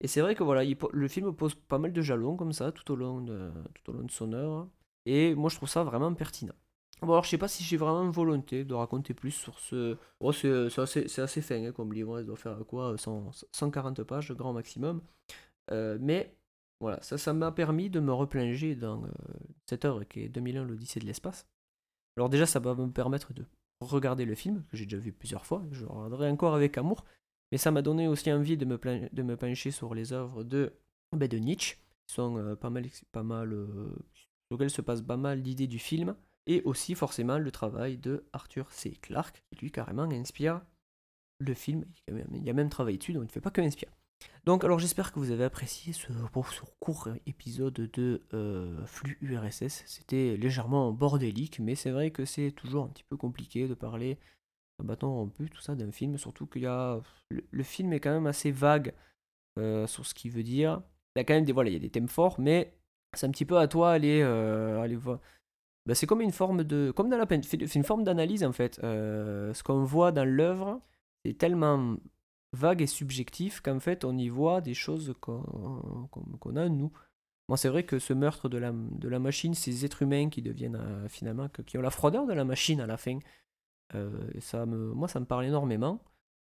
Et 0.00 0.08
c'est 0.08 0.20
vrai 0.20 0.34
que 0.34 0.42
voilà, 0.42 0.62
le 0.64 1.08
film 1.08 1.34
pose 1.34 1.54
pas 1.54 1.78
mal 1.78 1.92
de 1.92 2.02
jalons 2.02 2.36
comme 2.36 2.52
ça 2.52 2.70
tout 2.72 2.90
au 2.92 2.96
long 2.96 3.20
de, 3.20 3.50
tout 3.74 3.90
au 3.90 3.94
long 3.94 4.02
de 4.02 4.10
son 4.10 4.32
œuvre. 4.32 4.68
Et 5.06 5.34
moi 5.34 5.48
je 5.48 5.56
trouve 5.56 5.68
ça 5.68 5.84
vraiment 5.84 6.12
pertinent. 6.14 6.54
Bon 7.00 7.12
alors 7.12 7.24
je 7.24 7.30
sais 7.30 7.38
pas 7.38 7.48
si 7.48 7.62
j'ai 7.62 7.76
vraiment 7.76 8.10
volonté 8.10 8.64
de 8.64 8.74
raconter 8.74 9.14
plus 9.14 9.30
sur 9.30 9.58
ce... 9.60 9.96
Oh, 10.20 10.32
c'est 10.32 10.78
assez, 10.78 11.20
assez, 11.20 11.40
fin 11.42 11.64
hein, 11.64 11.72
comme 11.72 11.92
livre, 11.92 12.20
il 12.20 12.26
doit 12.26 12.36
faire 12.36 12.58
quoi 12.66 12.96
140 12.98 14.02
pages 14.02 14.32
grand 14.32 14.52
maximum. 14.52 15.00
Euh, 15.70 15.96
mais 16.00 16.34
voilà, 16.80 17.00
ça 17.02 17.16
ça 17.16 17.32
m'a 17.32 17.52
permis 17.52 17.88
de 17.88 18.00
me 18.00 18.12
replonger 18.12 18.74
dans 18.74 19.04
euh, 19.04 19.08
cette 19.66 19.84
œuvre 19.84 20.04
qui 20.04 20.20
est 20.20 20.28
2001 20.28 20.64
l'Odyssée 20.64 20.98
de 20.98 21.06
l'espace. 21.06 21.46
Alors 22.16 22.28
déjà 22.28 22.46
ça 22.46 22.58
va 22.58 22.74
me 22.74 22.90
permettre 22.90 23.32
de 23.32 23.44
regarder 23.80 24.24
le 24.24 24.34
film, 24.34 24.64
que 24.70 24.76
j'ai 24.76 24.84
déjà 24.84 24.98
vu 24.98 25.12
plusieurs 25.12 25.46
fois, 25.46 25.62
je 25.70 25.84
le 25.84 25.90
regarderai 25.90 26.30
encore 26.30 26.54
avec 26.56 26.76
amour, 26.78 27.04
mais 27.52 27.58
ça 27.58 27.70
m'a 27.70 27.82
donné 27.82 28.08
aussi 28.08 28.32
envie 28.32 28.56
de 28.56 28.64
me, 28.64 28.76
de 29.12 29.22
me 29.22 29.36
pencher 29.36 29.70
sur 29.70 29.94
les 29.94 30.12
œuvres 30.12 30.42
de, 30.42 30.72
ben 31.12 31.28
de 31.28 31.38
Nietzsche, 31.38 31.76
qui 32.06 32.14
sont 32.14 32.38
euh, 32.38 32.56
pas 32.56 32.70
mal, 32.70 32.86
pas 33.12 33.22
mal 33.22 33.50
sur 34.48 34.56
lesquelles 34.56 34.70
se 34.70 34.82
passe 34.82 35.02
pas 35.02 35.16
mal 35.16 35.42
d'idées 35.42 35.68
du 35.68 35.78
film, 35.78 36.16
et 36.48 36.62
aussi 36.64 36.94
forcément 36.94 37.38
le 37.38 37.50
travail 37.52 37.98
de 37.98 38.24
Arthur 38.32 38.72
C. 38.72 38.98
Clarke, 39.02 39.44
qui 39.50 39.60
lui 39.60 39.70
carrément 39.70 40.04
inspire 40.10 40.62
le 41.38 41.54
film, 41.54 41.84
il 42.08 42.42
y 42.42 42.50
a 42.50 42.52
même 42.52 42.70
travaillé 42.70 42.98
dessus, 42.98 43.12
donc 43.12 43.22
il 43.22 43.26
ne 43.26 43.30
fait 43.30 43.40
pas 43.40 43.50
que 43.50 43.60
inspire. 43.60 43.90
Donc 44.44 44.64
alors 44.64 44.80
j'espère 44.80 45.12
que 45.12 45.20
vous 45.20 45.30
avez 45.30 45.44
apprécié 45.44 45.92
ce, 45.92 46.08
ce 46.08 46.60
court 46.80 47.08
épisode 47.26 47.74
de 47.74 48.22
euh, 48.34 48.84
flux 48.86 49.18
URSS. 49.20 49.84
C'était 49.86 50.36
légèrement 50.36 50.90
bordélique, 50.90 51.60
mais 51.60 51.76
c'est 51.76 51.90
vrai 51.90 52.10
que 52.10 52.24
c'est 52.24 52.50
toujours 52.50 52.84
un 52.84 52.88
petit 52.88 53.04
peu 53.04 53.16
compliqué 53.16 53.68
de 53.68 53.74
parler 53.74 54.18
d'un 54.78 54.86
bâton 54.86 55.12
rompu, 55.12 55.50
tout 55.50 55.60
ça, 55.60 55.76
d'un 55.76 55.92
film, 55.92 56.18
surtout 56.18 56.46
qu'il 56.46 56.62
y 56.62 56.66
a... 56.66 57.00
Le, 57.30 57.62
film 57.62 57.92
est 57.92 58.00
quand 58.00 58.12
même 58.12 58.26
assez 58.26 58.50
vague 58.50 58.94
euh, 59.58 59.86
sur 59.86 60.06
ce 60.06 60.14
qu'il 60.14 60.32
veut 60.32 60.42
dire. 60.42 60.82
Il 61.14 61.20
y 61.20 61.22
a 61.22 61.24
quand 61.24 61.34
même 61.34 61.44
des, 61.44 61.52
voilà, 61.52 61.70
il 61.70 61.74
y 61.74 61.76
a 61.76 61.80
des 61.80 61.90
thèmes 61.90 62.08
forts, 62.08 62.40
mais 62.40 62.74
c'est 63.16 63.26
un 63.26 63.30
petit 63.30 63.44
peu 63.44 63.58
à 63.58 63.68
toi 63.68 63.92
aller, 63.92 64.20
euh, 64.22 64.80
aller 64.80 64.96
voir. 64.96 65.20
Bah, 65.88 65.94
c'est 65.94 66.06
comme 66.06 66.20
une 66.20 66.32
forme 66.32 66.62
de... 66.62 66.92
Comme 66.94 67.08
dans 67.08 67.18
la 67.18 67.26
peine, 67.26 67.42
c'est 67.42 67.74
une 67.74 67.82
forme 67.82 68.04
d'analyse 68.04 68.44
en 68.44 68.52
fait. 68.52 68.76
ce 68.76 69.62
qu'on 69.62 69.82
voit 69.82 70.12
dans 70.12 70.24
l'œuvre, 70.24 70.80
c'est 71.24 71.36
tellement 71.36 71.96
vague 72.52 72.82
et 72.82 72.86
subjectif 72.86 73.60
qu'en 73.60 73.80
fait 73.80 74.04
on 74.04 74.16
y 74.16 74.28
voit 74.28 74.60
des 74.60 74.74
choses 74.74 75.14
qu'on 75.20 76.56
a 76.56 76.68
nous. 76.68 76.92
Moi 77.48 77.56
c'est 77.56 77.68
vrai 77.68 77.84
que 77.84 77.98
ce 77.98 78.12
meurtre 78.12 78.48
de 78.48 78.58
la, 78.58 78.72
de 78.72 79.08
la 79.08 79.18
machine, 79.18 79.54
ces 79.54 79.84
êtres 79.84 80.02
humains 80.02 80.28
qui 80.28 80.42
deviennent 80.42 80.76
euh, 80.76 81.08
finalement, 81.08 81.48
qui 81.48 81.78
ont 81.78 81.82
la 81.82 81.90
froideur 81.90 82.26
de 82.26 82.32
la 82.32 82.44
machine 82.44 82.80
à 82.80 82.86
la 82.86 82.96
fin, 82.96 83.18
euh, 83.94 84.30
ça 84.40 84.66
me, 84.66 84.92
moi 84.92 85.08
ça 85.08 85.20
me 85.20 85.26
parle 85.26 85.46
énormément. 85.46 86.02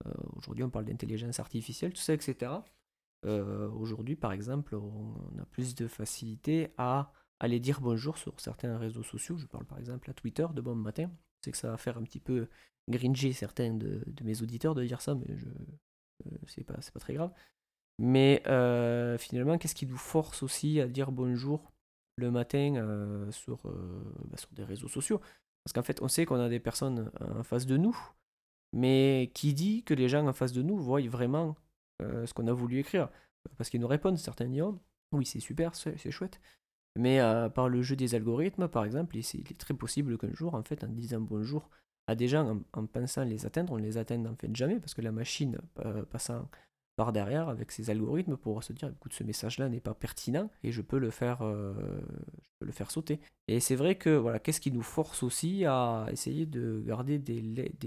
Euh, 0.07 0.12
aujourd'hui 0.37 0.64
on 0.64 0.70
parle 0.70 0.87
d'intelligence 0.87 1.40
artificielle, 1.40 1.92
tout 1.92 2.00
ça, 2.00 2.14
etc. 2.14 2.53
Aujourd'hui 3.22 4.16
par 4.16 4.33
exemple 4.33 4.74
on 4.74 5.38
a 5.38 5.44
plus 5.44 5.74
de 5.74 5.87
facilité 5.87 6.72
à 6.79 7.12
aller 7.40 7.59
dire 7.59 7.81
bonjour 7.81 8.18
sur 8.18 8.38
certains 8.38 8.79
réseaux 8.79 9.03
sociaux. 9.03 9.37
Je 9.37 9.46
parle 9.46 9.64
par 9.64 9.79
exemple 9.79 10.09
à 10.11 10.12
Twitter 10.12 10.46
de 10.55 10.61
bon 10.61 10.74
matin. 10.74 11.11
Sais 11.42 11.50
que 11.50 11.57
ça 11.57 11.70
va 11.70 11.79
faire 11.79 11.96
un 11.96 12.03
petit 12.03 12.20
peu 12.20 12.48
gringer 12.88 13.33
certains 13.33 13.72
de, 13.72 14.05
mes 14.22 14.42
auditeurs 14.42 14.74
de 14.74 14.85
dire 14.85 15.00
ça, 15.00 15.14
mais 15.14 15.37
je, 15.37 15.46
euh, 15.46 16.37
c'est 16.46 16.64
pas, 16.64 16.79
très 17.00 17.14
grave. 17.14 17.33
Mais 17.98 18.42
euh, 18.46 19.18
finalement, 19.18 19.59
qu'est-ce 19.59 19.74
qui 19.74 19.87
nous 19.87 19.96
force 19.96 20.42
aussi 20.42 20.81
à 20.81 20.87
dire 20.87 21.12
bonjour 21.12 21.72
le 22.16 22.31
matin 22.31 22.74
euh, 22.76 23.31
sur, 23.31 23.62
bah, 23.64 24.37
sur 24.37 24.50
des 24.53 24.64
réseaux 24.64 24.88
sociaux? 24.88 25.20
Parce 25.64 25.72
qu'en 25.74 25.83
fait, 25.83 26.03
on 26.03 26.09
sait 26.09 26.26
qu'on 26.26 26.40
a 26.40 26.48
des 26.48 26.61
personnes 26.61 27.11
en 27.20 27.42
face 27.42 27.66
de 27.66 27.76
nous, 27.76 27.96
mais 28.72 29.31
qui 29.35 29.55
dit 29.55 29.83
que 29.85 29.94
les 29.94 30.09
gens 30.09 30.26
en 30.26 30.33
face 30.33 30.53
de 30.53 30.62
nous 30.62 30.79
voient 30.79 31.07
vraiment 31.09 31.57
ce 32.00 32.33
qu'on 32.33 32.46
a 32.46 32.53
voulu 32.53 32.79
écrire? 32.79 33.11
Parce 33.57 33.68
qu'ils 33.68 33.81
nous 33.81 33.88
répondent, 33.88 34.18
certains 34.18 34.46
disent 34.46 34.62
oh, 34.62 34.79
oui, 35.12 35.26
c'est 35.26 35.40
super, 35.40 35.74
c'est 35.74 36.11
chouette. 36.11 36.40
Mais 36.96 37.20
par 37.55 37.68
le 37.68 37.83
jeu 37.83 37.96
des 37.96 38.14
algorithmes, 38.14 38.68
par 38.68 38.85
exemple, 38.85 39.16
il 39.16 39.20
est, 39.20 39.59
très 39.59 39.74
possible 39.74 40.18
qu'un 40.18 40.35
jour, 40.35 40.55
en 40.55 40.62
fait, 40.62 40.83
en 40.85 40.88
disant 40.88 41.20
bonjour 41.20 41.70
à 42.11 42.16
des 42.16 42.26
gens 42.26 42.61
en, 42.72 42.87
pensant 42.87 43.22
les 43.22 43.46
atteindre, 43.46 43.72
on 43.72 43.79
ne 43.79 43.85
les 43.85 43.96
atteint 43.96 44.24
en 44.26 44.35
fait 44.35 44.55
jamais 44.55 44.81
parce 44.81 44.94
que 44.94 45.00
la 45.00 45.12
machine 45.12 45.59
euh, 45.85 46.03
passant 46.05 46.48
par 46.96 47.12
derrière 47.12 47.48
avec 47.48 47.70
ses 47.70 47.88
algorithmes 47.88 48.37
pour 48.37 48.62
se 48.64 48.72
dire 48.72 48.88
écoute 48.88 49.12
ce 49.12 49.22
message 49.22 49.59
là 49.59 49.68
n'est 49.68 49.81
pas 49.81 49.94
pertinent 49.94 50.50
et 50.64 50.72
je 50.72 50.83
peux 50.83 50.98
le 50.98 51.11
faire 51.11 51.42
euh, 51.42 51.72
le 52.61 52.72
faire 52.72 52.90
sauter. 52.90 53.20
Et 53.46 53.61
c'est 53.61 53.76
vrai 53.76 53.94
que 53.94 54.11
voilà 54.11 54.40
qu'est-ce 54.40 54.61
qui 54.61 54.72
nous 54.72 54.83
force 54.83 55.22
aussi 55.22 55.64
à 55.64 56.07
essayer 56.11 56.46
de 56.46 56.83
garder 56.85 57.18
des, 57.20 57.40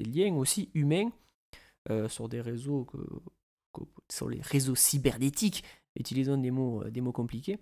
liens 0.06 0.34
aussi 0.36 0.72
humains 0.74 1.12
euh, 1.90 2.08
sur 2.08 2.30
des 2.30 2.40
réseaux 2.40 2.86
que, 2.86 2.98
sur 4.10 4.30
les 4.30 4.40
réseaux 4.42 4.76
cybernétiques 4.76 5.66
utilisant 6.00 6.38
des 6.38 6.50
mots 6.50 6.84
des 6.86 7.02
mots 7.02 7.12
compliqués 7.12 7.60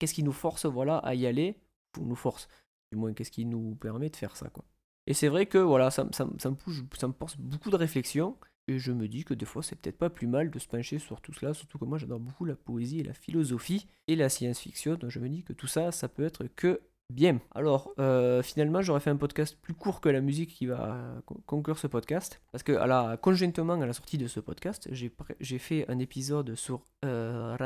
qu'est-ce 0.00 0.14
qui 0.14 0.24
nous 0.24 0.32
force 0.32 0.66
voilà 0.66 0.96
à 0.98 1.14
y 1.14 1.26
aller 1.26 1.56
nous 2.00 2.16
force 2.16 2.48
du 2.90 2.98
moins 2.98 3.12
qu'est-ce 3.12 3.30
qui 3.30 3.44
nous 3.44 3.76
permet 3.76 4.10
de 4.10 4.16
faire 4.16 4.36
ça 4.36 4.48
quoi 4.48 4.64
et 5.06 5.14
c'est 5.14 5.26
vrai 5.26 5.46
que 5.46 5.58
voilà, 5.58 5.90
ça, 5.90 6.06
ça, 6.12 6.28
ça, 6.38 6.50
me 6.50 6.54
pousse, 6.54 6.82
ça 6.96 7.08
me 7.08 7.12
porte 7.12 7.36
beaucoup 7.38 7.70
de 7.70 7.76
réflexion. 7.76 8.36
Et 8.68 8.78
je 8.78 8.92
me 8.92 9.08
dis 9.08 9.24
que 9.24 9.34
des 9.34 9.46
fois, 9.46 9.62
c'est 9.62 9.74
peut-être 9.74 9.98
pas 9.98 10.10
plus 10.10 10.28
mal 10.28 10.50
de 10.50 10.58
se 10.60 10.68
pencher 10.68 11.00
sur 11.00 11.20
tout 11.20 11.32
cela, 11.32 11.52
surtout 11.54 11.78
que 11.78 11.84
moi 11.84 11.98
j'adore 11.98 12.20
beaucoup 12.20 12.44
la 12.44 12.54
poésie 12.54 13.00
et 13.00 13.02
la 13.02 13.14
philosophie 13.14 13.88
et 14.06 14.14
la 14.14 14.28
science-fiction. 14.28 14.94
Donc 14.94 15.10
je 15.10 15.18
me 15.18 15.28
dis 15.28 15.42
que 15.42 15.52
tout 15.52 15.66
ça, 15.66 15.90
ça 15.90 16.08
peut 16.08 16.24
être 16.24 16.44
que 16.54 16.80
bien. 17.12 17.40
Alors, 17.56 17.92
euh, 17.98 18.42
finalement, 18.42 18.82
j'aurais 18.82 19.00
fait 19.00 19.10
un 19.10 19.16
podcast 19.16 19.58
plus 19.60 19.74
court 19.74 20.00
que 20.00 20.08
la 20.08 20.20
musique 20.20 20.50
qui 20.50 20.66
va 20.66 21.20
conclure 21.46 21.78
ce 21.78 21.88
podcast. 21.88 22.40
Parce 22.52 22.62
que, 22.62 22.72
à 22.72 22.86
la, 22.86 23.16
conjointement 23.16 23.80
à 23.80 23.86
la 23.86 23.92
sortie 23.92 24.18
de 24.18 24.28
ce 24.28 24.38
podcast, 24.38 24.88
j'ai 24.92 25.58
fait 25.58 25.90
un 25.90 25.98
épisode 25.98 26.54
sur 26.54 26.86
euh, 27.04 27.56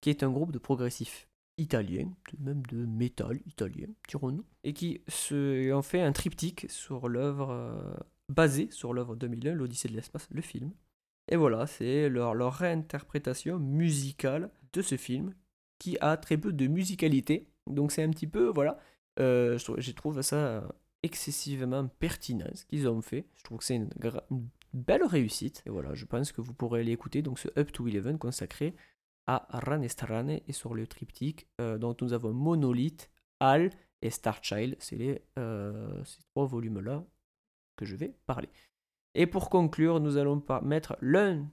qui 0.00 0.10
est 0.10 0.22
un 0.22 0.30
groupe 0.30 0.52
de 0.52 0.58
progressifs 0.58 1.28
italien, 1.58 2.10
même 2.38 2.62
de 2.66 2.86
métal 2.86 3.40
italien, 3.46 3.86
dirons-nous, 4.08 4.44
et 4.64 4.72
qui 4.72 5.02
se, 5.08 5.72
en 5.72 5.82
fait 5.82 6.00
un 6.00 6.12
triptyque 6.12 6.66
sur 6.70 7.08
l'œuvre 7.08 7.50
euh, 7.50 7.94
basée 8.30 8.68
sur 8.70 8.94
l'œuvre 8.94 9.16
2001, 9.16 9.54
l'Odyssée 9.54 9.88
de 9.88 9.94
l'espace, 9.94 10.26
le 10.30 10.40
film. 10.40 10.72
Et 11.28 11.36
voilà, 11.36 11.66
c'est 11.66 12.08
leur, 12.08 12.54
réinterprétation 12.54 13.58
musicale 13.58 14.50
de 14.72 14.82
ce 14.82 14.96
film 14.96 15.34
qui 15.78 15.96
a 16.00 16.16
très 16.16 16.36
peu 16.38 16.52
de 16.52 16.66
musicalité. 16.66 17.48
Donc 17.66 17.92
c'est 17.92 18.02
un 18.02 18.10
petit 18.10 18.26
peu, 18.26 18.48
voilà, 18.48 18.78
euh, 19.20 19.58
je, 19.58 19.92
trouve 19.92 20.22
ça 20.22 20.66
excessivement 21.02 21.88
pertinent 21.98 22.50
ce 22.54 22.64
qu'ils 22.64 22.88
ont 22.88 23.02
fait. 23.02 23.26
Je 23.36 23.44
trouve 23.44 23.58
que 23.58 23.64
c'est 23.64 23.76
une, 23.76 23.90
belle 24.72 25.04
réussite. 25.04 25.62
Et 25.66 25.70
voilà, 25.70 25.94
je 25.94 26.04
pense 26.04 26.32
que 26.32 26.40
vous 26.40 26.54
pourrez 26.54 26.84
l'écouter. 26.84 27.22
Donc 27.22 27.38
ce 27.38 27.48
Up 27.58 27.72
to 27.72 27.86
Eleven 27.86 28.18
consacré 28.18 28.74
à 29.30 29.46
Ranestrane 29.50 30.40
et 30.46 30.52
sur 30.52 30.74
le 30.74 30.88
triptyque. 30.88 31.46
Euh, 31.60 31.78
donc 31.78 32.02
nous 32.02 32.12
avons 32.12 32.32
Monolith, 32.32 33.10
Al 33.38 33.70
et 34.02 34.10
Starchild. 34.10 34.76
C'est 34.80 34.96
les, 34.96 35.22
euh, 35.38 36.04
ces 36.04 36.22
trois 36.30 36.46
volumes-là 36.46 37.04
que 37.76 37.84
je 37.84 37.94
vais 37.94 38.12
parler. 38.26 38.48
Et 39.14 39.26
pour 39.26 39.48
conclure, 39.48 40.00
nous 40.00 40.16
allons 40.16 40.42
mettre 40.62 40.96
l'un 41.00 41.48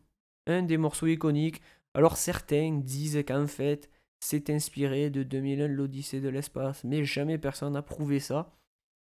un 0.47 0.63
des 0.63 0.77
morceaux 0.77 1.05
iconiques. 1.05 1.61
Alors 1.93 2.17
certains 2.17 2.79
disent 2.79 3.23
qu'en 3.27 3.45
fait, 3.45 3.91
c'est 4.19 4.49
inspiré 4.49 5.11
de 5.11 5.21
2001 5.21 5.67
l'Odyssée 5.67 6.19
de 6.19 6.29
l'espace, 6.29 6.83
mais 6.83 7.03
jamais 7.03 7.37
personne 7.37 7.73
n'a 7.73 7.83
prouvé 7.83 8.19
ça. 8.19 8.57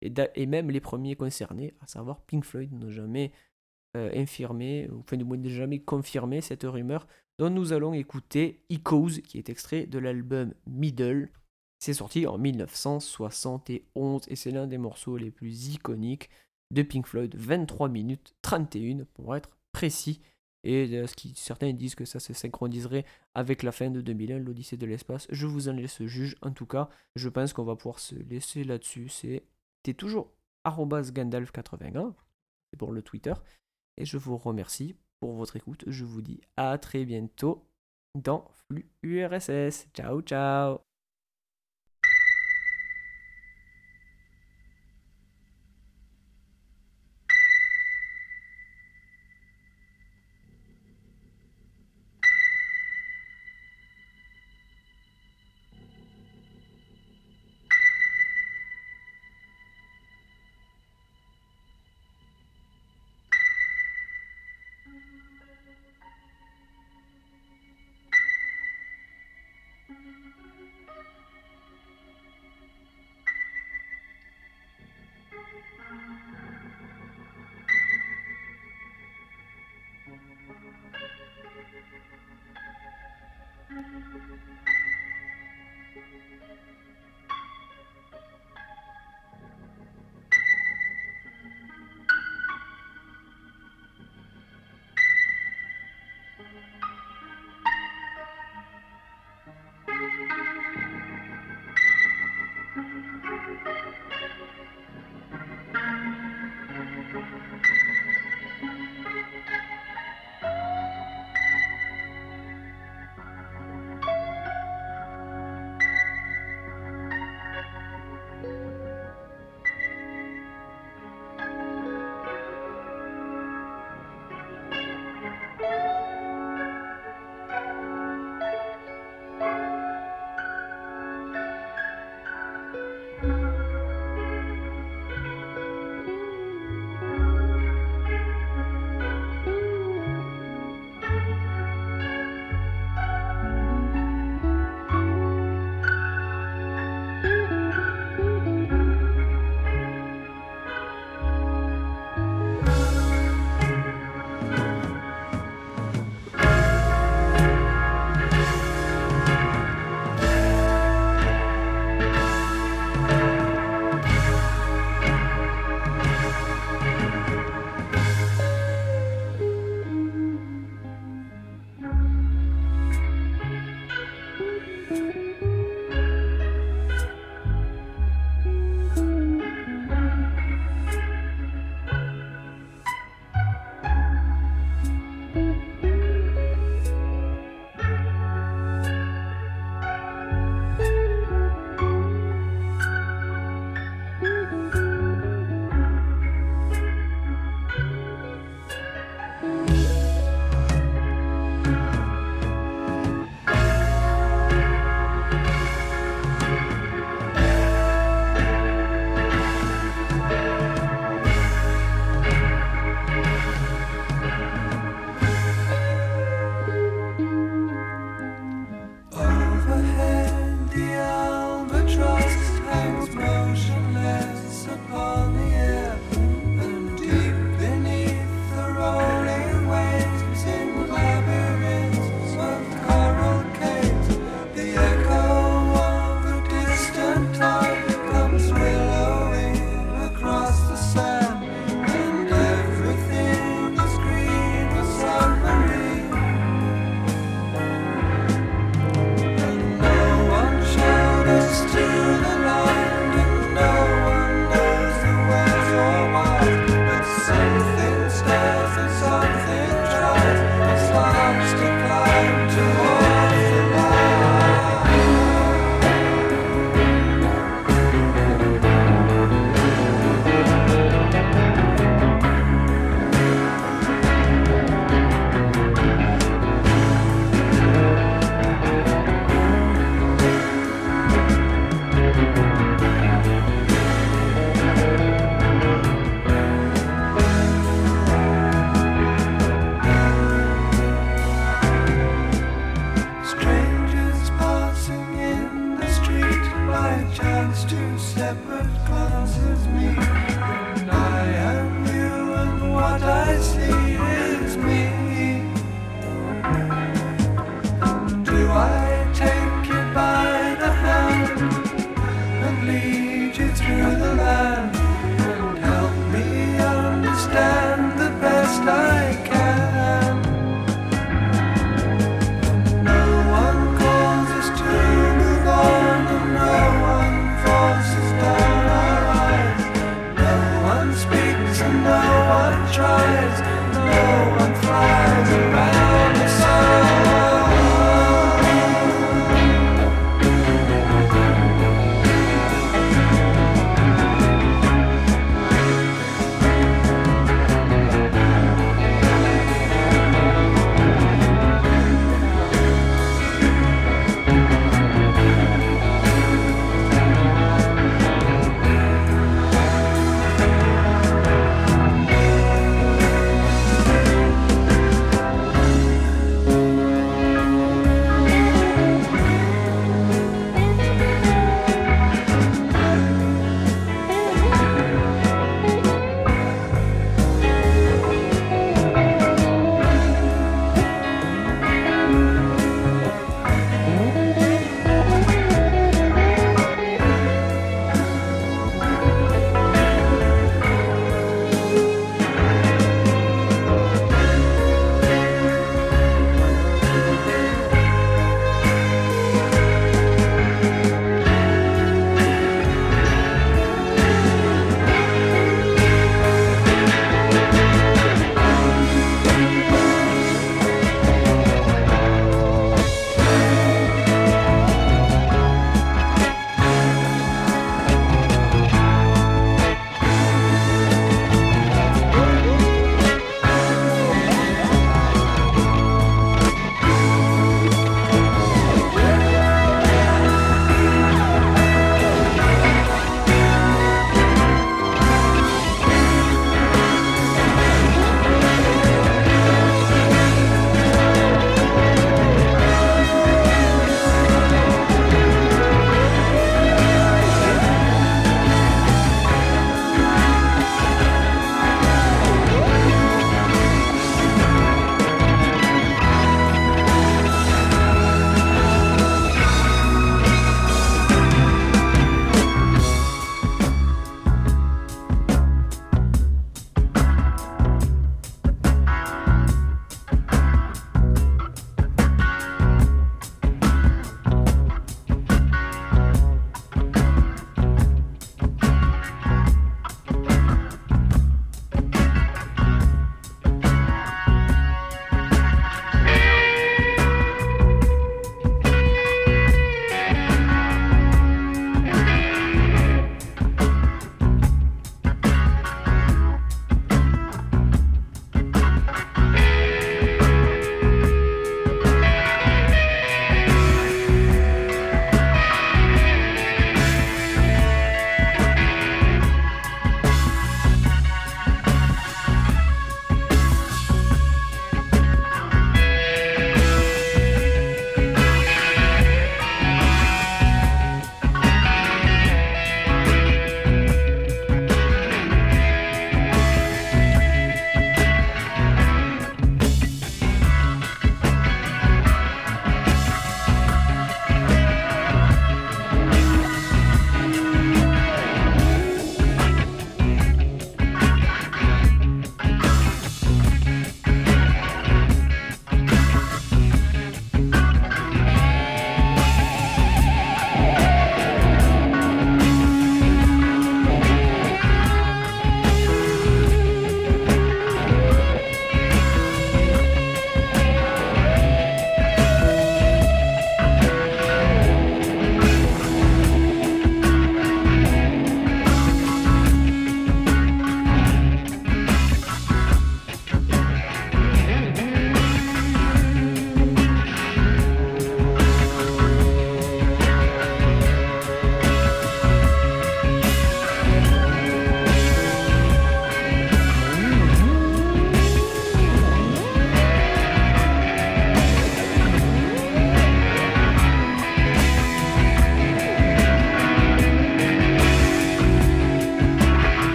Et, 0.00 0.46
même 0.46 0.70
les 0.70 0.80
premiers 0.80 1.16
concernés, 1.16 1.74
à 1.80 1.86
savoir 1.86 2.22
Pink 2.22 2.44
Floyd, 2.44 2.72
n'ont 2.72 2.90
jamais 2.90 3.32
euh, 3.96 4.24
ou 4.90 5.48
jamais 5.48 5.80
confirmé 5.80 6.40
cette 6.40 6.64
rumeur 6.64 7.06
dont 7.38 7.50
nous 7.50 7.72
allons 7.72 7.94
écouter 7.94 8.64
Echoes, 8.70 9.20
qui 9.26 9.38
est 9.38 9.48
extrait 9.48 9.86
de 9.86 9.98
l'album 9.98 10.54
Middle. 10.66 11.30
C'est 11.78 11.94
sorti 11.94 12.26
en 12.26 12.38
1971 12.38 14.22
et 14.28 14.36
c'est 14.36 14.50
l'un 14.50 14.66
des 14.66 14.78
morceaux 14.78 15.16
les 15.16 15.30
plus 15.30 15.68
iconiques 15.68 16.30
de 16.70 16.82
Pink 16.82 17.06
Floyd, 17.06 17.34
23 17.36 17.88
minutes 17.88 18.34
31 18.42 19.04
pour 19.14 19.36
être 19.36 19.50
précis. 19.72 20.20
Et 20.62 20.96
euh, 20.96 21.06
ce 21.06 21.14
qui, 21.14 21.34
certains 21.36 21.72
disent 21.72 21.94
que 21.94 22.06
ça 22.06 22.20
se 22.20 22.32
synchroniserait 22.32 23.04
avec 23.34 23.62
la 23.62 23.70
fin 23.70 23.90
de 23.90 24.00
2001, 24.00 24.38
l'Odyssée 24.38 24.78
de 24.78 24.86
l'espace. 24.86 25.26
Je 25.30 25.46
vous 25.46 25.68
en 25.68 25.72
laisse 25.72 26.02
juge. 26.04 26.36
En 26.40 26.52
tout 26.52 26.66
cas, 26.66 26.88
je 27.16 27.28
pense 27.28 27.52
qu'on 27.52 27.64
va 27.64 27.76
pouvoir 27.76 27.98
se 27.98 28.14
laisser 28.14 28.64
là-dessus. 28.64 29.08
C'est 29.10 29.44
toujours 29.94 30.32
Gandalf81 30.64 32.14
pour 32.78 32.92
le 32.92 33.02
Twitter. 33.02 33.34
Et 33.98 34.06
je 34.06 34.16
vous 34.16 34.38
remercie 34.38 34.96
pour 35.24 35.32
votre 35.32 35.56
écoute. 35.56 35.84
Je 35.86 36.04
vous 36.04 36.20
dis 36.20 36.42
à 36.58 36.76
très 36.76 37.06
bientôt 37.06 37.66
dans 38.14 38.46
Flux 38.52 38.90
URSS. 39.02 39.88
Ciao, 39.94 40.20
ciao 40.20 40.93